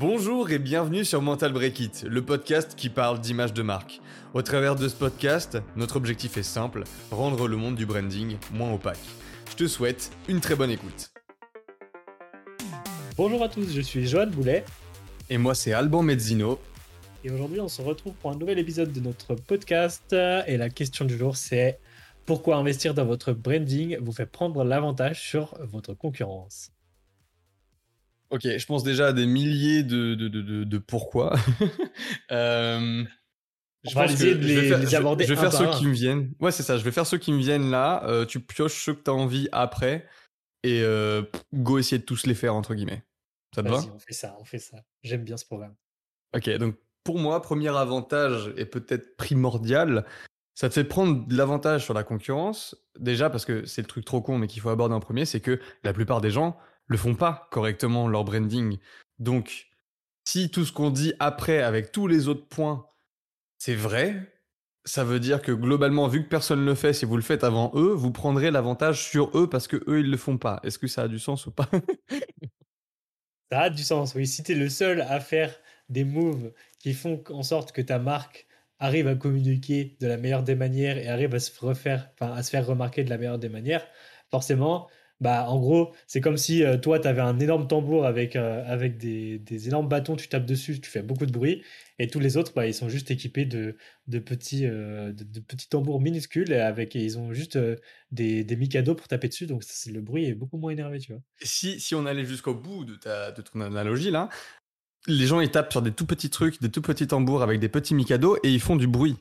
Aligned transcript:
Bonjour 0.00 0.52
et 0.52 0.60
bienvenue 0.60 1.04
sur 1.04 1.20
Mental 1.22 1.52
Break 1.52 1.80
It, 1.80 2.04
le 2.08 2.24
podcast 2.24 2.76
qui 2.76 2.88
parle 2.88 3.18
d'image 3.18 3.52
de 3.52 3.62
marque. 3.62 4.00
Au 4.32 4.42
travers 4.42 4.76
de 4.76 4.86
ce 4.86 4.94
podcast, 4.94 5.58
notre 5.74 5.96
objectif 5.96 6.36
est 6.36 6.44
simple, 6.44 6.84
rendre 7.10 7.48
le 7.48 7.56
monde 7.56 7.74
du 7.74 7.84
branding 7.84 8.36
moins 8.52 8.72
opaque. 8.72 9.00
Je 9.50 9.56
te 9.56 9.66
souhaite 9.66 10.12
une 10.28 10.40
très 10.40 10.54
bonne 10.54 10.70
écoute. 10.70 11.10
Bonjour 13.16 13.42
à 13.42 13.48
tous, 13.48 13.72
je 13.74 13.80
suis 13.80 14.06
Johan 14.06 14.28
Boulet. 14.28 14.64
Et 15.30 15.36
moi 15.36 15.56
c'est 15.56 15.72
Alban 15.72 16.02
Mezzino. 16.02 16.60
Et 17.24 17.32
aujourd'hui 17.32 17.58
on 17.58 17.66
se 17.66 17.82
retrouve 17.82 18.12
pour 18.14 18.30
un 18.30 18.36
nouvel 18.36 18.60
épisode 18.60 18.92
de 18.92 19.00
notre 19.00 19.34
podcast. 19.34 20.12
Et 20.46 20.56
la 20.56 20.70
question 20.70 21.06
du 21.06 21.18
jour 21.18 21.36
c'est 21.36 21.80
pourquoi 22.24 22.54
investir 22.54 22.94
dans 22.94 23.04
votre 23.04 23.32
branding 23.32 23.98
vous 24.00 24.12
fait 24.12 24.26
prendre 24.26 24.62
l'avantage 24.62 25.20
sur 25.20 25.58
votre 25.60 25.92
concurrence? 25.92 26.70
Ok, 28.30 28.42
je 28.42 28.66
pense 28.66 28.82
déjà 28.82 29.08
à 29.08 29.12
des 29.12 29.26
milliers 29.26 29.82
de, 29.82 30.14
de, 30.14 30.28
de, 30.28 30.64
de, 30.64 30.78
pourquoi. 30.78 31.34
euh, 32.30 33.04
je 33.84 33.94
vais 33.94 34.04
essayer 34.04 34.34
de 34.34 34.44
les, 34.44 34.68
faire, 34.86 35.00
aborder. 35.00 35.24
Je, 35.24 35.32
vais 35.32 35.40
faire 35.40 35.52
ceux 35.52 35.70
qui 35.70 35.86
me 35.86 35.92
viennent. 35.92 36.34
Ouais, 36.40 36.52
c'est 36.52 36.62
ça. 36.62 36.76
Je 36.76 36.84
vais 36.84 36.90
faire 36.90 37.06
ceux 37.06 37.18
qui 37.18 37.32
me 37.32 37.38
viennent 37.38 37.70
là. 37.70 38.04
Euh, 38.04 38.26
tu 38.26 38.40
pioches 38.40 38.84
ceux 38.84 38.94
que 38.94 39.02
tu 39.02 39.10
as 39.10 39.14
envie 39.14 39.48
après. 39.52 40.06
Et 40.62 40.82
euh, 40.82 41.22
go 41.54 41.78
essayer 41.78 41.98
de 41.98 42.04
tous 42.04 42.26
les 42.26 42.34
faire, 42.34 42.54
entre 42.54 42.74
guillemets. 42.74 43.02
Ça 43.54 43.62
te 43.62 43.68
va? 43.68 43.78
On 43.94 43.98
fait 43.98 44.12
ça, 44.12 44.36
on 44.40 44.44
fait 44.44 44.58
ça. 44.58 44.78
J'aime 45.02 45.24
bien 45.24 45.36
ce 45.36 45.46
programme. 45.46 45.74
Ok, 46.36 46.50
donc 46.58 46.76
pour 47.04 47.18
moi, 47.18 47.40
premier 47.40 47.74
avantage 47.74 48.52
et 48.56 48.66
peut-être 48.66 49.16
primordial, 49.16 50.04
ça 50.54 50.68
te 50.68 50.74
fait 50.74 50.84
prendre 50.84 51.26
de 51.26 51.34
l'avantage 51.34 51.84
sur 51.84 51.94
la 51.94 52.02
concurrence. 52.02 52.76
Déjà 52.98 53.30
parce 53.30 53.46
que 53.46 53.64
c'est 53.64 53.80
le 53.80 53.86
truc 53.86 54.04
trop 54.04 54.20
con, 54.20 54.36
mais 54.36 54.48
qu'il 54.48 54.60
faut 54.60 54.68
aborder 54.68 54.94
en 54.94 55.00
premier, 55.00 55.24
c'est 55.24 55.40
que 55.40 55.60
la 55.84 55.94
plupart 55.94 56.20
des 56.20 56.30
gens 56.30 56.58
le 56.88 56.96
font 56.96 57.14
pas 57.14 57.48
correctement 57.50 58.08
leur 58.08 58.24
branding. 58.24 58.78
Donc, 59.18 59.68
si 60.24 60.50
tout 60.50 60.64
ce 60.64 60.72
qu'on 60.72 60.90
dit 60.90 61.14
après 61.20 61.62
avec 61.62 61.92
tous 61.92 62.06
les 62.06 62.28
autres 62.28 62.46
points, 62.48 62.86
c'est 63.58 63.74
vrai, 63.74 64.34
ça 64.84 65.04
veut 65.04 65.20
dire 65.20 65.42
que 65.42 65.52
globalement, 65.52 66.08
vu 66.08 66.24
que 66.24 66.28
personne 66.28 66.60
ne 66.60 66.66
le 66.66 66.74
fait, 66.74 66.92
si 66.92 67.04
vous 67.04 67.16
le 67.16 67.22
faites 67.22 67.44
avant 67.44 67.72
eux, 67.74 67.92
vous 67.92 68.10
prendrez 68.10 68.50
l'avantage 68.50 69.04
sur 69.04 69.36
eux 69.38 69.48
parce 69.48 69.68
que 69.68 69.76
eux 69.86 70.00
ils 70.00 70.10
le 70.10 70.16
font 70.16 70.38
pas. 70.38 70.60
Est-ce 70.62 70.78
que 70.78 70.86
ça 70.86 71.02
a 71.02 71.08
du 71.08 71.18
sens 71.18 71.46
ou 71.46 71.50
pas? 71.50 71.68
Ça 73.50 73.62
a 73.62 73.70
du 73.70 73.82
sens, 73.82 74.14
oui. 74.14 74.26
Si 74.26 74.42
tu 74.42 74.52
es 74.52 74.54
le 74.54 74.68
seul 74.68 75.00
à 75.00 75.20
faire 75.20 75.54
des 75.88 76.04
moves 76.04 76.52
qui 76.78 76.92
font 76.92 77.22
en 77.30 77.42
sorte 77.42 77.72
que 77.72 77.80
ta 77.80 77.98
marque 77.98 78.46
arrive 78.78 79.08
à 79.08 79.14
communiquer 79.14 79.96
de 80.00 80.06
la 80.06 80.18
meilleure 80.18 80.42
des 80.42 80.54
manières 80.54 80.98
et 80.98 81.08
arrive 81.08 81.34
à 81.34 81.40
se 81.40 81.50
refaire, 81.58 82.10
à 82.20 82.42
se 82.42 82.50
faire 82.50 82.66
remarquer 82.66 83.04
de 83.04 83.10
la 83.10 83.18
meilleure 83.18 83.38
des 83.38 83.48
manières, 83.48 83.86
forcément, 84.30 84.88
bah, 85.20 85.46
en 85.48 85.58
gros, 85.58 85.92
c'est 86.06 86.20
comme 86.20 86.36
si 86.36 86.62
euh, 86.62 86.78
toi, 86.78 87.00
tu 87.00 87.08
avais 87.08 87.20
un 87.20 87.40
énorme 87.40 87.66
tambour 87.66 88.06
avec, 88.06 88.36
euh, 88.36 88.62
avec 88.66 88.98
des, 88.98 89.40
des, 89.40 89.66
énormes 89.66 89.88
bâtons, 89.88 90.14
tu 90.14 90.28
tapes 90.28 90.46
dessus, 90.46 90.80
tu 90.80 90.88
fais 90.88 91.02
beaucoup 91.02 91.26
de 91.26 91.32
bruit, 91.32 91.64
et 91.98 92.06
tous 92.06 92.20
les 92.20 92.36
autres, 92.36 92.52
bah, 92.54 92.68
ils 92.68 92.74
sont 92.74 92.88
juste 92.88 93.10
équipés 93.10 93.44
de, 93.44 93.76
de, 94.06 94.18
petits, 94.20 94.64
euh, 94.64 95.12
de, 95.12 95.40
petits 95.40 95.68
tambours 95.68 96.00
minuscules, 96.00 96.52
et 96.52 96.60
avec, 96.60 96.94
ils 96.94 97.18
ont 97.18 97.32
juste 97.32 97.58
des, 98.12 98.44
des 98.44 98.56
micados 98.56 98.94
pour 98.94 99.08
taper 99.08 99.26
dessus, 99.26 99.46
donc 99.46 99.64
le 99.86 100.00
bruit 100.00 100.26
est 100.26 100.34
beaucoup 100.34 100.56
moins 100.56 100.70
énervé, 100.70 101.00
tu 101.00 101.12
vois. 101.12 101.22
Si, 101.42 101.80
si 101.80 101.96
on 101.96 102.06
allait 102.06 102.24
jusqu'au 102.24 102.54
bout 102.54 102.84
de, 102.84 102.94
ta, 102.94 103.32
de 103.32 103.42
ton 103.42 103.60
analogie, 103.60 104.12
là, 104.12 104.28
les 105.08 105.26
gens, 105.26 105.40
ils 105.40 105.50
tapent 105.50 105.72
sur 105.72 105.82
des 105.82 105.92
tout 105.92 106.06
petits 106.06 106.30
trucs, 106.30 106.60
des 106.62 106.70
tout 106.70 106.82
petits 106.82 107.08
tambours 107.08 107.42
avec 107.42 107.58
des 107.58 107.68
petits 107.68 107.94
micados, 107.94 108.36
et 108.44 108.52
ils 108.52 108.60
font 108.60 108.76
du 108.76 108.86
bruit. 108.86 109.16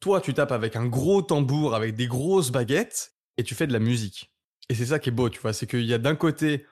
Toi, 0.00 0.22
tu 0.22 0.32
tapes 0.32 0.52
avec 0.52 0.76
un 0.76 0.86
gros 0.86 1.20
tambour, 1.20 1.74
avec 1.74 1.94
des 1.94 2.06
grosses 2.06 2.50
baguettes, 2.50 3.12
et 3.36 3.42
tu 3.42 3.54
fais 3.54 3.66
de 3.66 3.74
la 3.74 3.80
musique. 3.80 4.30
Et 4.70 4.74
c'est 4.74 4.86
ça 4.86 5.00
qui 5.00 5.08
est 5.08 5.12
beau, 5.12 5.28
tu 5.28 5.40
vois. 5.40 5.52
C'est 5.52 5.66
qu'il 5.66 5.84
y 5.84 5.92
a 5.92 5.98
d'un 5.98 6.14
côté, 6.14 6.64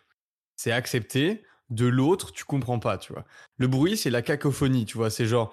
c'est 0.54 0.70
accepté, 0.70 1.44
de 1.68 1.84
l'autre, 1.84 2.32
tu 2.32 2.44
comprends 2.44 2.78
pas, 2.78 2.96
tu 2.96 3.12
vois. 3.12 3.24
Le 3.56 3.66
bruit, 3.66 3.96
c'est 3.96 4.08
la 4.08 4.22
cacophonie, 4.22 4.86
tu 4.86 4.96
vois. 4.96 5.10
C'est 5.10 5.27
genre, 5.27 5.52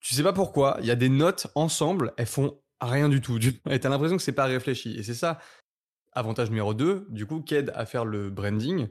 tu 0.00 0.16
sais 0.16 0.24
pas 0.24 0.32
pourquoi, 0.32 0.76
il 0.80 0.86
y 0.86 0.90
a 0.90 0.96
des 0.96 1.08
notes 1.08 1.46
ensemble, 1.54 2.12
elles 2.16 2.26
font 2.26 2.60
rien 2.80 3.08
du 3.08 3.20
tout. 3.20 3.38
Et 3.70 3.78
t'as 3.78 3.88
l'impression 3.90 4.16
que 4.16 4.22
c'est 4.24 4.32
pas 4.32 4.46
réfléchi. 4.46 4.98
Et 4.98 5.04
c'est 5.04 5.14
ça, 5.14 5.38
avantage 6.12 6.50
numéro 6.50 6.74
2, 6.74 7.06
du 7.10 7.26
coup, 7.26 7.42
qu'aide 7.42 7.70
à 7.76 7.86
faire 7.86 8.04
le 8.04 8.28
branding. 8.28 8.88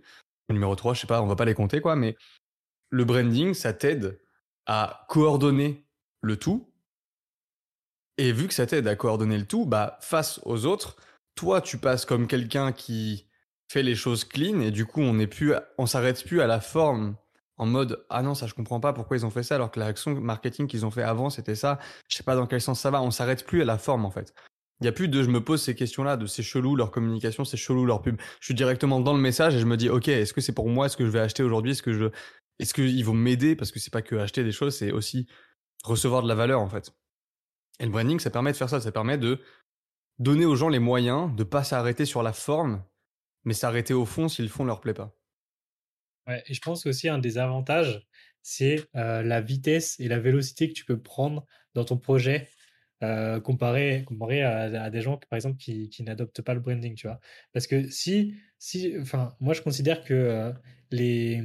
Numéro 0.49 0.73
3, 0.73 0.93
je 0.93 1.01
sais 1.01 1.07
pas, 1.07 1.21
on 1.21 1.27
va 1.27 1.35
pas 1.35 1.43
les 1.43 1.53
compter, 1.53 1.81
quoi, 1.81 1.97
mais 1.97 2.15
le 2.89 3.03
branding, 3.03 3.53
ça 3.53 3.73
t'aide 3.73 4.17
à 4.65 5.05
coordonner 5.09 5.85
le 6.21 6.37
tout. 6.37 6.71
Et 8.17 8.31
vu 8.31 8.47
que 8.47 8.53
ça 8.53 8.65
t'aide 8.65 8.87
à 8.87 8.95
coordonner 8.95 9.37
le 9.37 9.45
tout, 9.45 9.65
bah, 9.65 9.97
face 10.01 10.39
aux 10.45 10.65
autres, 10.65 10.95
toi, 11.37 11.61
tu 11.61 11.77
passes 11.77 12.03
comme 12.03 12.27
quelqu'un 12.27 12.73
qui 12.73 13.27
fait 13.69 13.83
les 13.83 13.95
choses 13.95 14.25
clean 14.25 14.59
et 14.59 14.71
du 14.71 14.85
coup, 14.85 15.01
on 15.01 15.13
n'est 15.13 15.27
plus, 15.27 15.53
on 15.77 15.85
s'arrête 15.85 16.23
plus 16.25 16.41
à 16.41 16.47
la 16.47 16.59
forme 16.59 17.15
en 17.57 17.65
mode 17.65 18.05
ah 18.09 18.21
non 18.21 18.35
ça 18.35 18.47
je 18.47 18.53
comprends 18.53 18.79
pas 18.79 18.93
pourquoi 18.93 19.17
ils 19.17 19.25
ont 19.25 19.29
fait 19.29 19.43
ça 19.43 19.55
alors 19.55 19.71
que 19.71 19.79
l'action 19.79 20.13
marketing 20.19 20.67
qu'ils 20.67 20.85
ont 20.85 20.91
fait 20.91 21.03
avant 21.03 21.29
c'était 21.29 21.55
ça. 21.55 21.79
Je 22.07 22.17
sais 22.17 22.23
pas 22.23 22.35
dans 22.35 22.47
quel 22.47 22.61
sens 22.61 22.79
ça 22.79 22.91
va. 22.91 23.01
On 23.01 23.11
s'arrête 23.11 23.45
plus 23.45 23.61
à 23.61 23.65
la 23.65 23.77
forme 23.77 24.05
en 24.05 24.11
fait. 24.11 24.33
Il 24.79 24.85
y 24.85 24.87
a 24.87 24.91
plus 24.91 25.07
de 25.07 25.23
je 25.23 25.29
me 25.29 25.43
pose 25.43 25.61
ces 25.61 25.73
questions 25.75 26.03
là 26.03 26.17
de 26.17 26.27
c'est 26.27 26.43
chelou 26.43 26.75
leur 26.75 26.91
communication 26.91 27.45
c'est 27.45 27.57
chelou 27.57 27.85
leur 27.85 28.01
pub. 28.01 28.21
Je 28.39 28.45
suis 28.45 28.53
directement 28.53 28.99
dans 28.99 29.13
le 29.13 29.19
message 29.19 29.55
et 29.55 29.59
je 29.59 29.65
me 29.65 29.75
dis 29.75 29.89
ok 29.89 30.07
est-ce 30.07 30.33
que 30.33 30.41
c'est 30.41 30.53
pour 30.53 30.69
moi 30.69 30.85
est-ce 30.85 30.97
que 30.97 31.05
je 31.05 31.09
vais 31.09 31.19
acheter 31.19 31.43
aujourd'hui? 31.43 31.71
Est-ce 31.71 31.81
que 31.81 31.93
je 31.93 32.05
est-ce 32.59 32.73
qu'ils 32.73 33.05
vont 33.05 33.13
m'aider? 33.13 33.55
Parce 33.55 33.71
que 33.71 33.79
c'est 33.79 33.93
pas 33.93 34.01
que 34.03 34.15
acheter 34.15 34.43
des 34.43 34.51
choses 34.51 34.75
c'est 34.75 34.91
aussi 34.91 35.27
recevoir 35.83 36.21
de 36.21 36.27
la 36.27 36.35
valeur 36.35 36.61
en 36.61 36.69
fait. 36.69 36.91
Et 37.79 37.85
le 37.85 37.91
branding 37.91 38.19
ça 38.19 38.29
permet 38.29 38.51
de 38.51 38.57
faire 38.57 38.69
ça. 38.69 38.79
Ça 38.79 38.91
permet 38.91 39.17
de 39.17 39.39
donner 40.19 40.45
aux 40.45 40.55
gens 40.55 40.69
les 40.69 40.79
moyens 40.79 41.35
de 41.35 41.43
pas 41.43 41.63
s'arrêter 41.63 42.05
sur 42.05 42.23
la 42.23 42.33
forme, 42.33 42.83
mais 43.43 43.53
s'arrêter 43.53 43.93
au 43.93 44.05
fond 44.05 44.27
si 44.27 44.41
le 44.41 44.47
fond 44.47 44.65
leur 44.65 44.81
plaît 44.81 44.93
pas. 44.93 45.15
Ouais, 46.27 46.43
et 46.47 46.53
je 46.53 46.61
pense 46.61 46.85
aussi 46.85 47.07
un 47.07 47.19
des 47.19 47.37
avantages, 47.37 48.05
c'est 48.41 48.85
euh, 48.95 49.23
la 49.23 49.41
vitesse 49.41 49.99
et 49.99 50.07
la 50.07 50.19
vélocité 50.19 50.67
que 50.67 50.73
tu 50.73 50.85
peux 50.85 51.01
prendre 51.01 51.45
dans 51.73 51.85
ton 51.85 51.97
projet 51.97 52.49
euh, 53.03 53.39
comparé, 53.39 54.03
comparé 54.05 54.41
à, 54.41 54.89
des 54.89 55.01
gens, 55.01 55.17
par 55.29 55.37
exemple, 55.37 55.57
qui, 55.57 55.89
qui 55.89 56.03
n'adoptent 56.03 56.41
pas 56.41 56.53
le 56.53 56.59
branding, 56.59 56.95
tu 56.95 57.07
vois. 57.07 57.19
Parce 57.53 57.67
que 57.67 57.89
si, 57.89 58.35
si, 58.57 58.95
enfin, 58.99 59.35
moi, 59.39 59.53
je 59.53 59.61
considère 59.61 60.03
que 60.03 60.13
euh, 60.13 60.51
les, 60.91 61.41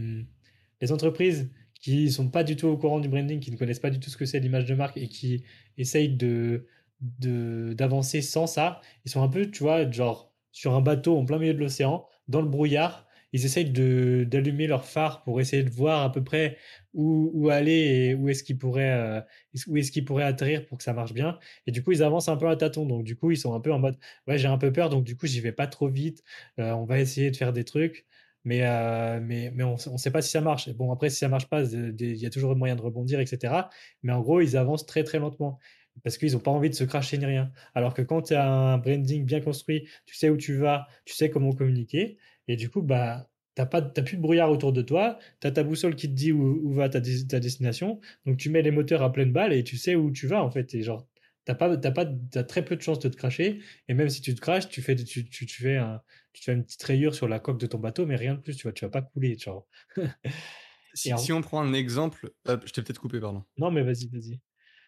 les 0.81 0.93
entreprises 0.93 1.50
qui 1.75 2.11
sont 2.11 2.31
pas 2.31 2.44
du 2.44 2.56
tout 2.56 2.69
au 2.69 2.77
courant 2.78 3.00
du 3.00 3.09
branding, 3.09 3.41
qui 3.41 3.50
ne 3.50 3.56
connaissent 3.56 3.81
pas 3.81 3.91
du 3.91 4.00
tout 4.00 4.09
ce 4.09 4.16
que 4.16 4.25
c'est 4.25 4.41
l'image 4.41 4.65
de 4.65 4.75
marque 4.75 4.97
et 4.97 5.09
qui 5.09 5.44
essayent 5.77 6.16
de, 6.16 6.66
d'avancer 7.03 8.23
sans 8.23 8.47
ça. 8.47 8.81
Ils 9.05 9.11
sont 9.11 9.23
un 9.23 9.29
peu, 9.29 9.51
tu 9.51 9.63
vois, 9.63 9.91
genre 9.91 10.33
sur 10.53 10.75
un 10.75 10.81
bateau 10.81 11.17
en 11.19 11.25
plein 11.25 11.39
milieu 11.39 11.55
de 11.55 11.59
l'océan, 11.59 12.07
dans 12.29 12.43
le 12.43 12.49
brouillard. 12.49 13.07
Ils 13.33 13.47
essayent 13.47 13.71
d'allumer 13.71 14.67
leur 14.67 14.85
phare 14.85 15.23
pour 15.25 15.41
essayer 15.41 15.62
de 15.62 15.71
voir 15.71 16.03
à 16.03 16.12
peu 16.12 16.23
près 16.23 16.59
où, 16.93 17.31
où 17.33 17.49
aller 17.49 17.73
et 17.73 18.15
où 18.15 18.29
est-ce 18.29 18.45
qu'ils 18.45 18.59
pourraient, 18.59 18.93
euh, 18.93 19.21
où 19.69 19.77
est-ce 19.79 19.91
qu'ils 19.91 20.05
pourraient 20.05 20.25
atterrir 20.25 20.67
pour 20.67 20.77
que 20.77 20.85
ça 20.85 20.93
marche 20.93 21.15
bien. 21.15 21.39
Et 21.67 21.73
du 21.73 21.83
coup, 21.83 21.93
ils 21.93 22.03
avancent 22.03 22.29
un 22.29 22.37
peu 22.37 22.49
à 22.49 22.57
tâtons. 22.57 22.85
Donc, 22.85 23.05
du 23.05 23.17
coup, 23.17 23.31
ils 23.31 23.39
sont 23.39 23.55
un 23.55 23.61
peu 23.61 23.73
en 23.73 23.79
mode, 23.79 23.97
ouais, 24.27 24.37
j'ai 24.37 24.49
un 24.49 24.59
peu 24.59 24.71
peur. 24.71 24.91
Donc, 24.91 25.05
du 25.05 25.17
coup, 25.17 25.27
j'y 25.27 25.41
vais 25.41 25.53
pas 25.53 25.67
trop 25.67 25.89
vite. 25.89 26.23
Euh, 26.59 26.73
on 26.73 26.85
va 26.85 27.01
essayer 27.01 27.31
de 27.31 27.37
faire 27.37 27.55
des 27.55 27.65
trucs. 27.65 28.07
Mais, 28.45 28.62
euh, 28.67 29.21
mais, 29.23 29.51
mais 29.55 29.62
on 29.65 29.75
ne 29.75 29.97
sait 29.99 30.11
pas 30.11 30.21
si 30.21 30.31
ça 30.31 30.41
marche. 30.41 30.69
bon, 30.71 30.93
après, 30.93 31.11
si 31.11 31.17
ça 31.19 31.29
marche 31.29 31.49
pas, 31.49 31.62
il 31.62 32.17
y 32.17 32.27
a 32.27 32.31
toujours 32.31 32.55
moyen 32.57 32.77
de 32.77 32.83
rebondir, 32.83 33.21
etc. 33.21 33.55
Mais 34.03 34.12
en 34.12 34.21
gros, 34.21 34.41
ils 34.41 34.57
avancent 34.57 34.85
très, 34.85 35.05
très 35.05 35.19
lentement 35.19 35.59
parce 36.03 36.19
qu'ils 36.19 36.33
n'ont 36.33 36.41
pas 36.41 36.51
envie 36.51 36.71
de 36.71 36.75
se 36.75 36.85
cracher 36.85 37.19
ni 37.19 37.27
rien. 37.27 37.53
Alors 37.75 37.95
que 37.95 38.03
quand 38.03 38.23
tu 38.23 38.35
as 38.35 38.49
un 38.49 38.79
branding 38.79 39.25
bien 39.25 39.41
construit, 39.41 39.89
tu 40.07 40.15
sais 40.15 40.31
où 40.31 40.37
tu 40.37 40.57
vas, 40.57 40.87
tu 41.05 41.15
sais 41.15 41.31
comment 41.31 41.53
communiquer, 41.53 42.19
et 42.49 42.57
du 42.57 42.71
coup, 42.71 42.83
bah, 42.83 43.29
tu 43.55 43.63
n'as 43.63 44.03
plus 44.03 44.17
de 44.17 44.23
brouillard 44.23 44.51
autour 44.51 44.73
de 44.73 44.83
toi, 44.83 45.19
tu 45.41 45.47
as 45.47 45.51
ta 45.53 45.63
boussole 45.63 45.95
qui 45.95 46.09
te 46.09 46.15
dit 46.15 46.33
où, 46.33 46.73
va 46.73 46.89
ta, 46.89 47.01
ta, 47.01 47.41
destination, 47.41 48.01
donc 48.27 48.39
tu 48.39 48.51
mets 48.51 48.63
les 48.63 48.71
moteurs 48.71 49.03
à 49.03 49.13
pleine 49.13 49.33
balle 49.33 49.53
et 49.53 49.65
tu 49.65 49.77
sais 49.77 49.95
où 49.95 50.11
tu 50.11 50.27
vas 50.27 50.43
en 50.43 50.51
fait. 50.51 50.75
Et 50.75 50.83
genre, 50.83 51.07
tu 51.47 51.55
pas, 51.55 51.77
pas, 51.77 52.07
as 52.35 52.45
très 52.45 52.65
peu 52.65 52.77
de 52.77 52.83
chances 52.83 53.01
de 53.01 53.09
te 53.09 53.17
cracher, 53.17 53.61
et 53.89 53.95
même 53.95 54.09
si 54.09 54.21
tu 54.21 54.35
te 54.35 54.41
craches, 54.41 54.69
tu 54.69 54.81
fais, 54.81 54.95
tu, 54.97 55.29
tu, 55.29 55.47
tu 55.47 55.63
fais, 55.63 55.77
un, 55.77 56.01
tu 56.33 56.43
fais 56.43 56.53
une 56.53 56.65
petite 56.65 56.83
rayure 56.83 57.15
sur 57.15 57.29
la 57.29 57.41
coque 57.41 57.61
de 57.61 57.67
ton 57.67 57.79
bateau, 57.79 58.07
mais 58.07 58.17
rien 58.17 58.35
de 58.35 58.41
plus, 58.41 58.57
tu 58.57 58.63
vois, 58.63 58.73
tu 58.73 58.85
vas 58.85 58.91
pas 58.91 59.03
couler. 59.03 59.37
Genre. 59.38 59.67
si, 60.95 61.12
si, 61.19 61.33
on 61.33 61.43
prend 61.43 61.61
un 61.61 61.73
exemple, 61.73 62.33
je 62.47 62.73
t'ai 62.73 62.83
peut-être 62.83 63.00
coupé, 63.00 63.21
pardon. 63.21 63.45
Non, 63.59 63.71
mais 63.71 63.83
vas-y, 63.83 64.09
vas-y. 64.09 64.41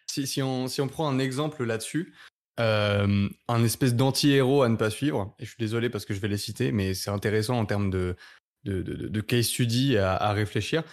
Si, 0.06 0.43
on, 0.43 0.69
si 0.69 0.81
on 0.81 0.89
prend 0.89 1.09
un 1.09 1.19
exemple 1.19 1.65
là-dessus, 1.65 2.15
euh, 2.61 3.29
un 3.49 3.65
espèce 3.65 3.95
d'anti-héros 3.95 4.62
à 4.62 4.69
ne 4.69 4.77
pas 4.77 4.91
suivre, 4.91 5.35
et 5.39 5.45
je 5.45 5.51
suis 5.51 5.59
désolé 5.59 5.91
parce 5.91 6.05
que 6.05 6.15
je 6.15 6.21
vais 6.21 6.29
les 6.29 6.39
citer, 6.39 6.71
mais 6.71 6.95
c'est 6.95 7.11
intéressant 7.11 7.59
en 7.59 7.67
termes 7.67 7.91
de, 7.91 8.17
de, 8.65 9.21
case 9.21 9.47
study 9.47 9.97
à, 9.97 10.15
à, 10.15 10.33
réfléchir. 10.33 10.85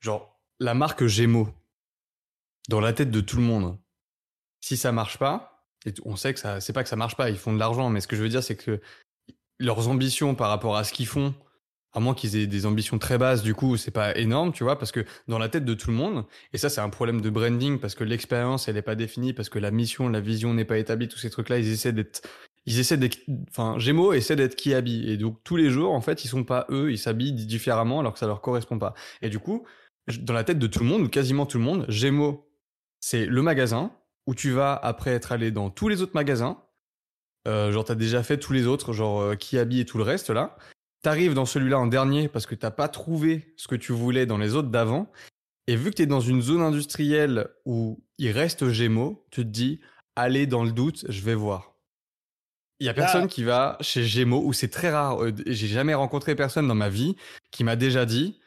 Genre, 0.00 0.40
la 0.58 0.74
marque 0.74 1.06
Gémeaux, 1.06 1.48
dans 2.68 2.80
la 2.80 2.92
tête 2.92 3.10
de 3.10 3.20
tout 3.20 3.36
le 3.36 3.42
monde, 3.42 3.78
si 4.60 4.76
ça 4.76 4.92
marche 4.92 5.18
pas, 5.18 5.68
et 5.86 5.92
on 6.04 6.16
sait 6.16 6.34
que 6.34 6.40
ça, 6.40 6.60
c'est 6.60 6.72
pas 6.72 6.82
que 6.82 6.88
ça 6.88 6.96
marche 6.96 7.16
pas, 7.16 7.30
ils 7.30 7.38
font 7.38 7.52
de 7.52 7.58
l'argent, 7.58 7.90
mais 7.90 8.00
ce 8.00 8.08
que 8.08 8.16
je 8.16 8.22
veux 8.22 8.28
dire, 8.28 8.42
c'est 8.42 8.56
que 8.56 8.80
leurs 9.58 9.88
ambitions 9.88 10.34
par 10.34 10.48
rapport 10.48 10.76
à 10.76 10.84
ce 10.84 10.92
qu'ils 10.92 11.06
font, 11.06 11.34
à 11.94 12.00
moins 12.00 12.14
qu'ils 12.14 12.36
aient 12.36 12.48
des 12.48 12.66
ambitions 12.66 12.98
très 12.98 13.18
basses, 13.18 13.42
du 13.42 13.54
coup, 13.54 13.76
c'est 13.76 13.92
pas 13.92 14.16
énorme, 14.16 14.52
tu 14.52 14.64
vois, 14.64 14.78
parce 14.78 14.90
que 14.90 15.04
dans 15.28 15.38
la 15.38 15.48
tête 15.48 15.64
de 15.64 15.74
tout 15.74 15.90
le 15.90 15.96
monde, 15.96 16.24
et 16.52 16.58
ça, 16.58 16.68
c'est 16.68 16.80
un 16.80 16.88
problème 16.88 17.20
de 17.20 17.30
branding 17.30 17.78
parce 17.78 17.94
que 17.94 18.02
l'expérience, 18.02 18.68
elle 18.68 18.74
n'est 18.74 18.82
pas 18.82 18.96
définie, 18.96 19.32
parce 19.32 19.48
que 19.48 19.60
la 19.60 19.70
mission, 19.70 20.08
la 20.08 20.20
vision 20.20 20.52
n'est 20.52 20.64
pas 20.64 20.78
établie, 20.78 21.06
tous 21.08 21.18
ces 21.18 21.30
trucs-là, 21.30 21.58
ils 21.58 21.70
essaient 21.70 21.92
d'être, 21.92 22.22
ils 22.66 22.80
essaient 22.80 22.96
d'être, 22.96 23.18
enfin, 23.48 23.78
Gémeaux 23.78 24.12
essaie 24.12 24.34
d'être 24.34 24.56
qui 24.56 24.74
habille. 24.74 25.08
Et 25.08 25.16
donc, 25.16 25.38
tous 25.44 25.56
les 25.56 25.70
jours, 25.70 25.92
en 25.92 26.00
fait, 26.00 26.24
ils 26.24 26.28
sont 26.28 26.42
pas 26.42 26.66
eux, 26.70 26.90
ils 26.90 26.98
s'habillent 26.98 27.32
différemment 27.32 28.00
alors 28.00 28.12
que 28.12 28.18
ça 28.18 28.26
leur 28.26 28.40
correspond 28.40 28.78
pas. 28.78 28.94
Et 29.22 29.28
du 29.28 29.38
coup, 29.38 29.64
dans 30.20 30.34
la 30.34 30.42
tête 30.42 30.58
de 30.58 30.66
tout 30.66 30.80
le 30.80 30.86
monde, 30.86 31.02
ou 31.02 31.08
quasiment 31.08 31.46
tout 31.46 31.58
le 31.58 31.64
monde, 31.64 31.86
Gémeaux, 31.88 32.50
c'est 32.98 33.24
le 33.24 33.42
magasin 33.42 33.92
où 34.26 34.34
tu 34.34 34.50
vas 34.50 34.74
après 34.74 35.10
être 35.10 35.30
allé 35.30 35.52
dans 35.52 35.70
tous 35.70 35.88
les 35.88 36.02
autres 36.02 36.14
magasins. 36.14 36.60
Euh, 37.46 37.70
genre, 37.70 37.84
t'as 37.84 37.94
déjà 37.94 38.22
fait 38.22 38.38
tous 38.38 38.52
les 38.52 38.66
autres, 38.66 38.92
genre 38.92 39.20
euh, 39.20 39.36
Kiabi 39.36 39.80
et 39.80 39.84
tout 39.84 39.98
le 39.98 40.04
reste 40.04 40.30
là. 40.30 40.56
T'arrives 41.04 41.34
dans 41.34 41.44
celui-là 41.44 41.78
en 41.78 41.86
dernier 41.86 42.28
parce 42.28 42.46
que 42.46 42.54
t'as 42.54 42.70
pas 42.70 42.88
trouvé 42.88 43.52
ce 43.58 43.68
que 43.68 43.74
tu 43.74 43.92
voulais 43.92 44.24
dans 44.24 44.38
les 44.38 44.54
autres 44.54 44.70
d'avant. 44.70 45.12
Et 45.66 45.76
vu 45.76 45.90
que 45.90 45.96
t'es 45.96 46.06
dans 46.06 46.20
une 46.20 46.40
zone 46.40 46.62
industrielle 46.62 47.48
où 47.66 48.02
il 48.16 48.30
reste 48.30 48.70
Gémeaux, 48.70 49.26
tu 49.30 49.42
te 49.42 49.48
dis, 49.48 49.80
allez 50.16 50.46
dans 50.46 50.64
le 50.64 50.72
doute, 50.72 51.04
je 51.10 51.20
vais 51.20 51.34
voir. 51.34 51.74
Il 52.80 52.86
y 52.86 52.88
a 52.88 52.94
personne 52.94 53.28
qui 53.28 53.44
va 53.44 53.76
chez 53.82 54.02
Gémeaux, 54.02 54.42
où 54.44 54.54
c'est 54.54 54.68
très 54.68 54.90
rare. 54.90 55.22
Euh, 55.22 55.32
j'ai 55.46 55.68
jamais 55.68 55.92
rencontré 55.92 56.34
personne 56.34 56.66
dans 56.66 56.74
ma 56.74 56.88
vie 56.88 57.16
qui 57.50 57.64
m'a 57.64 57.76
déjà 57.76 58.06
dit, 58.06 58.40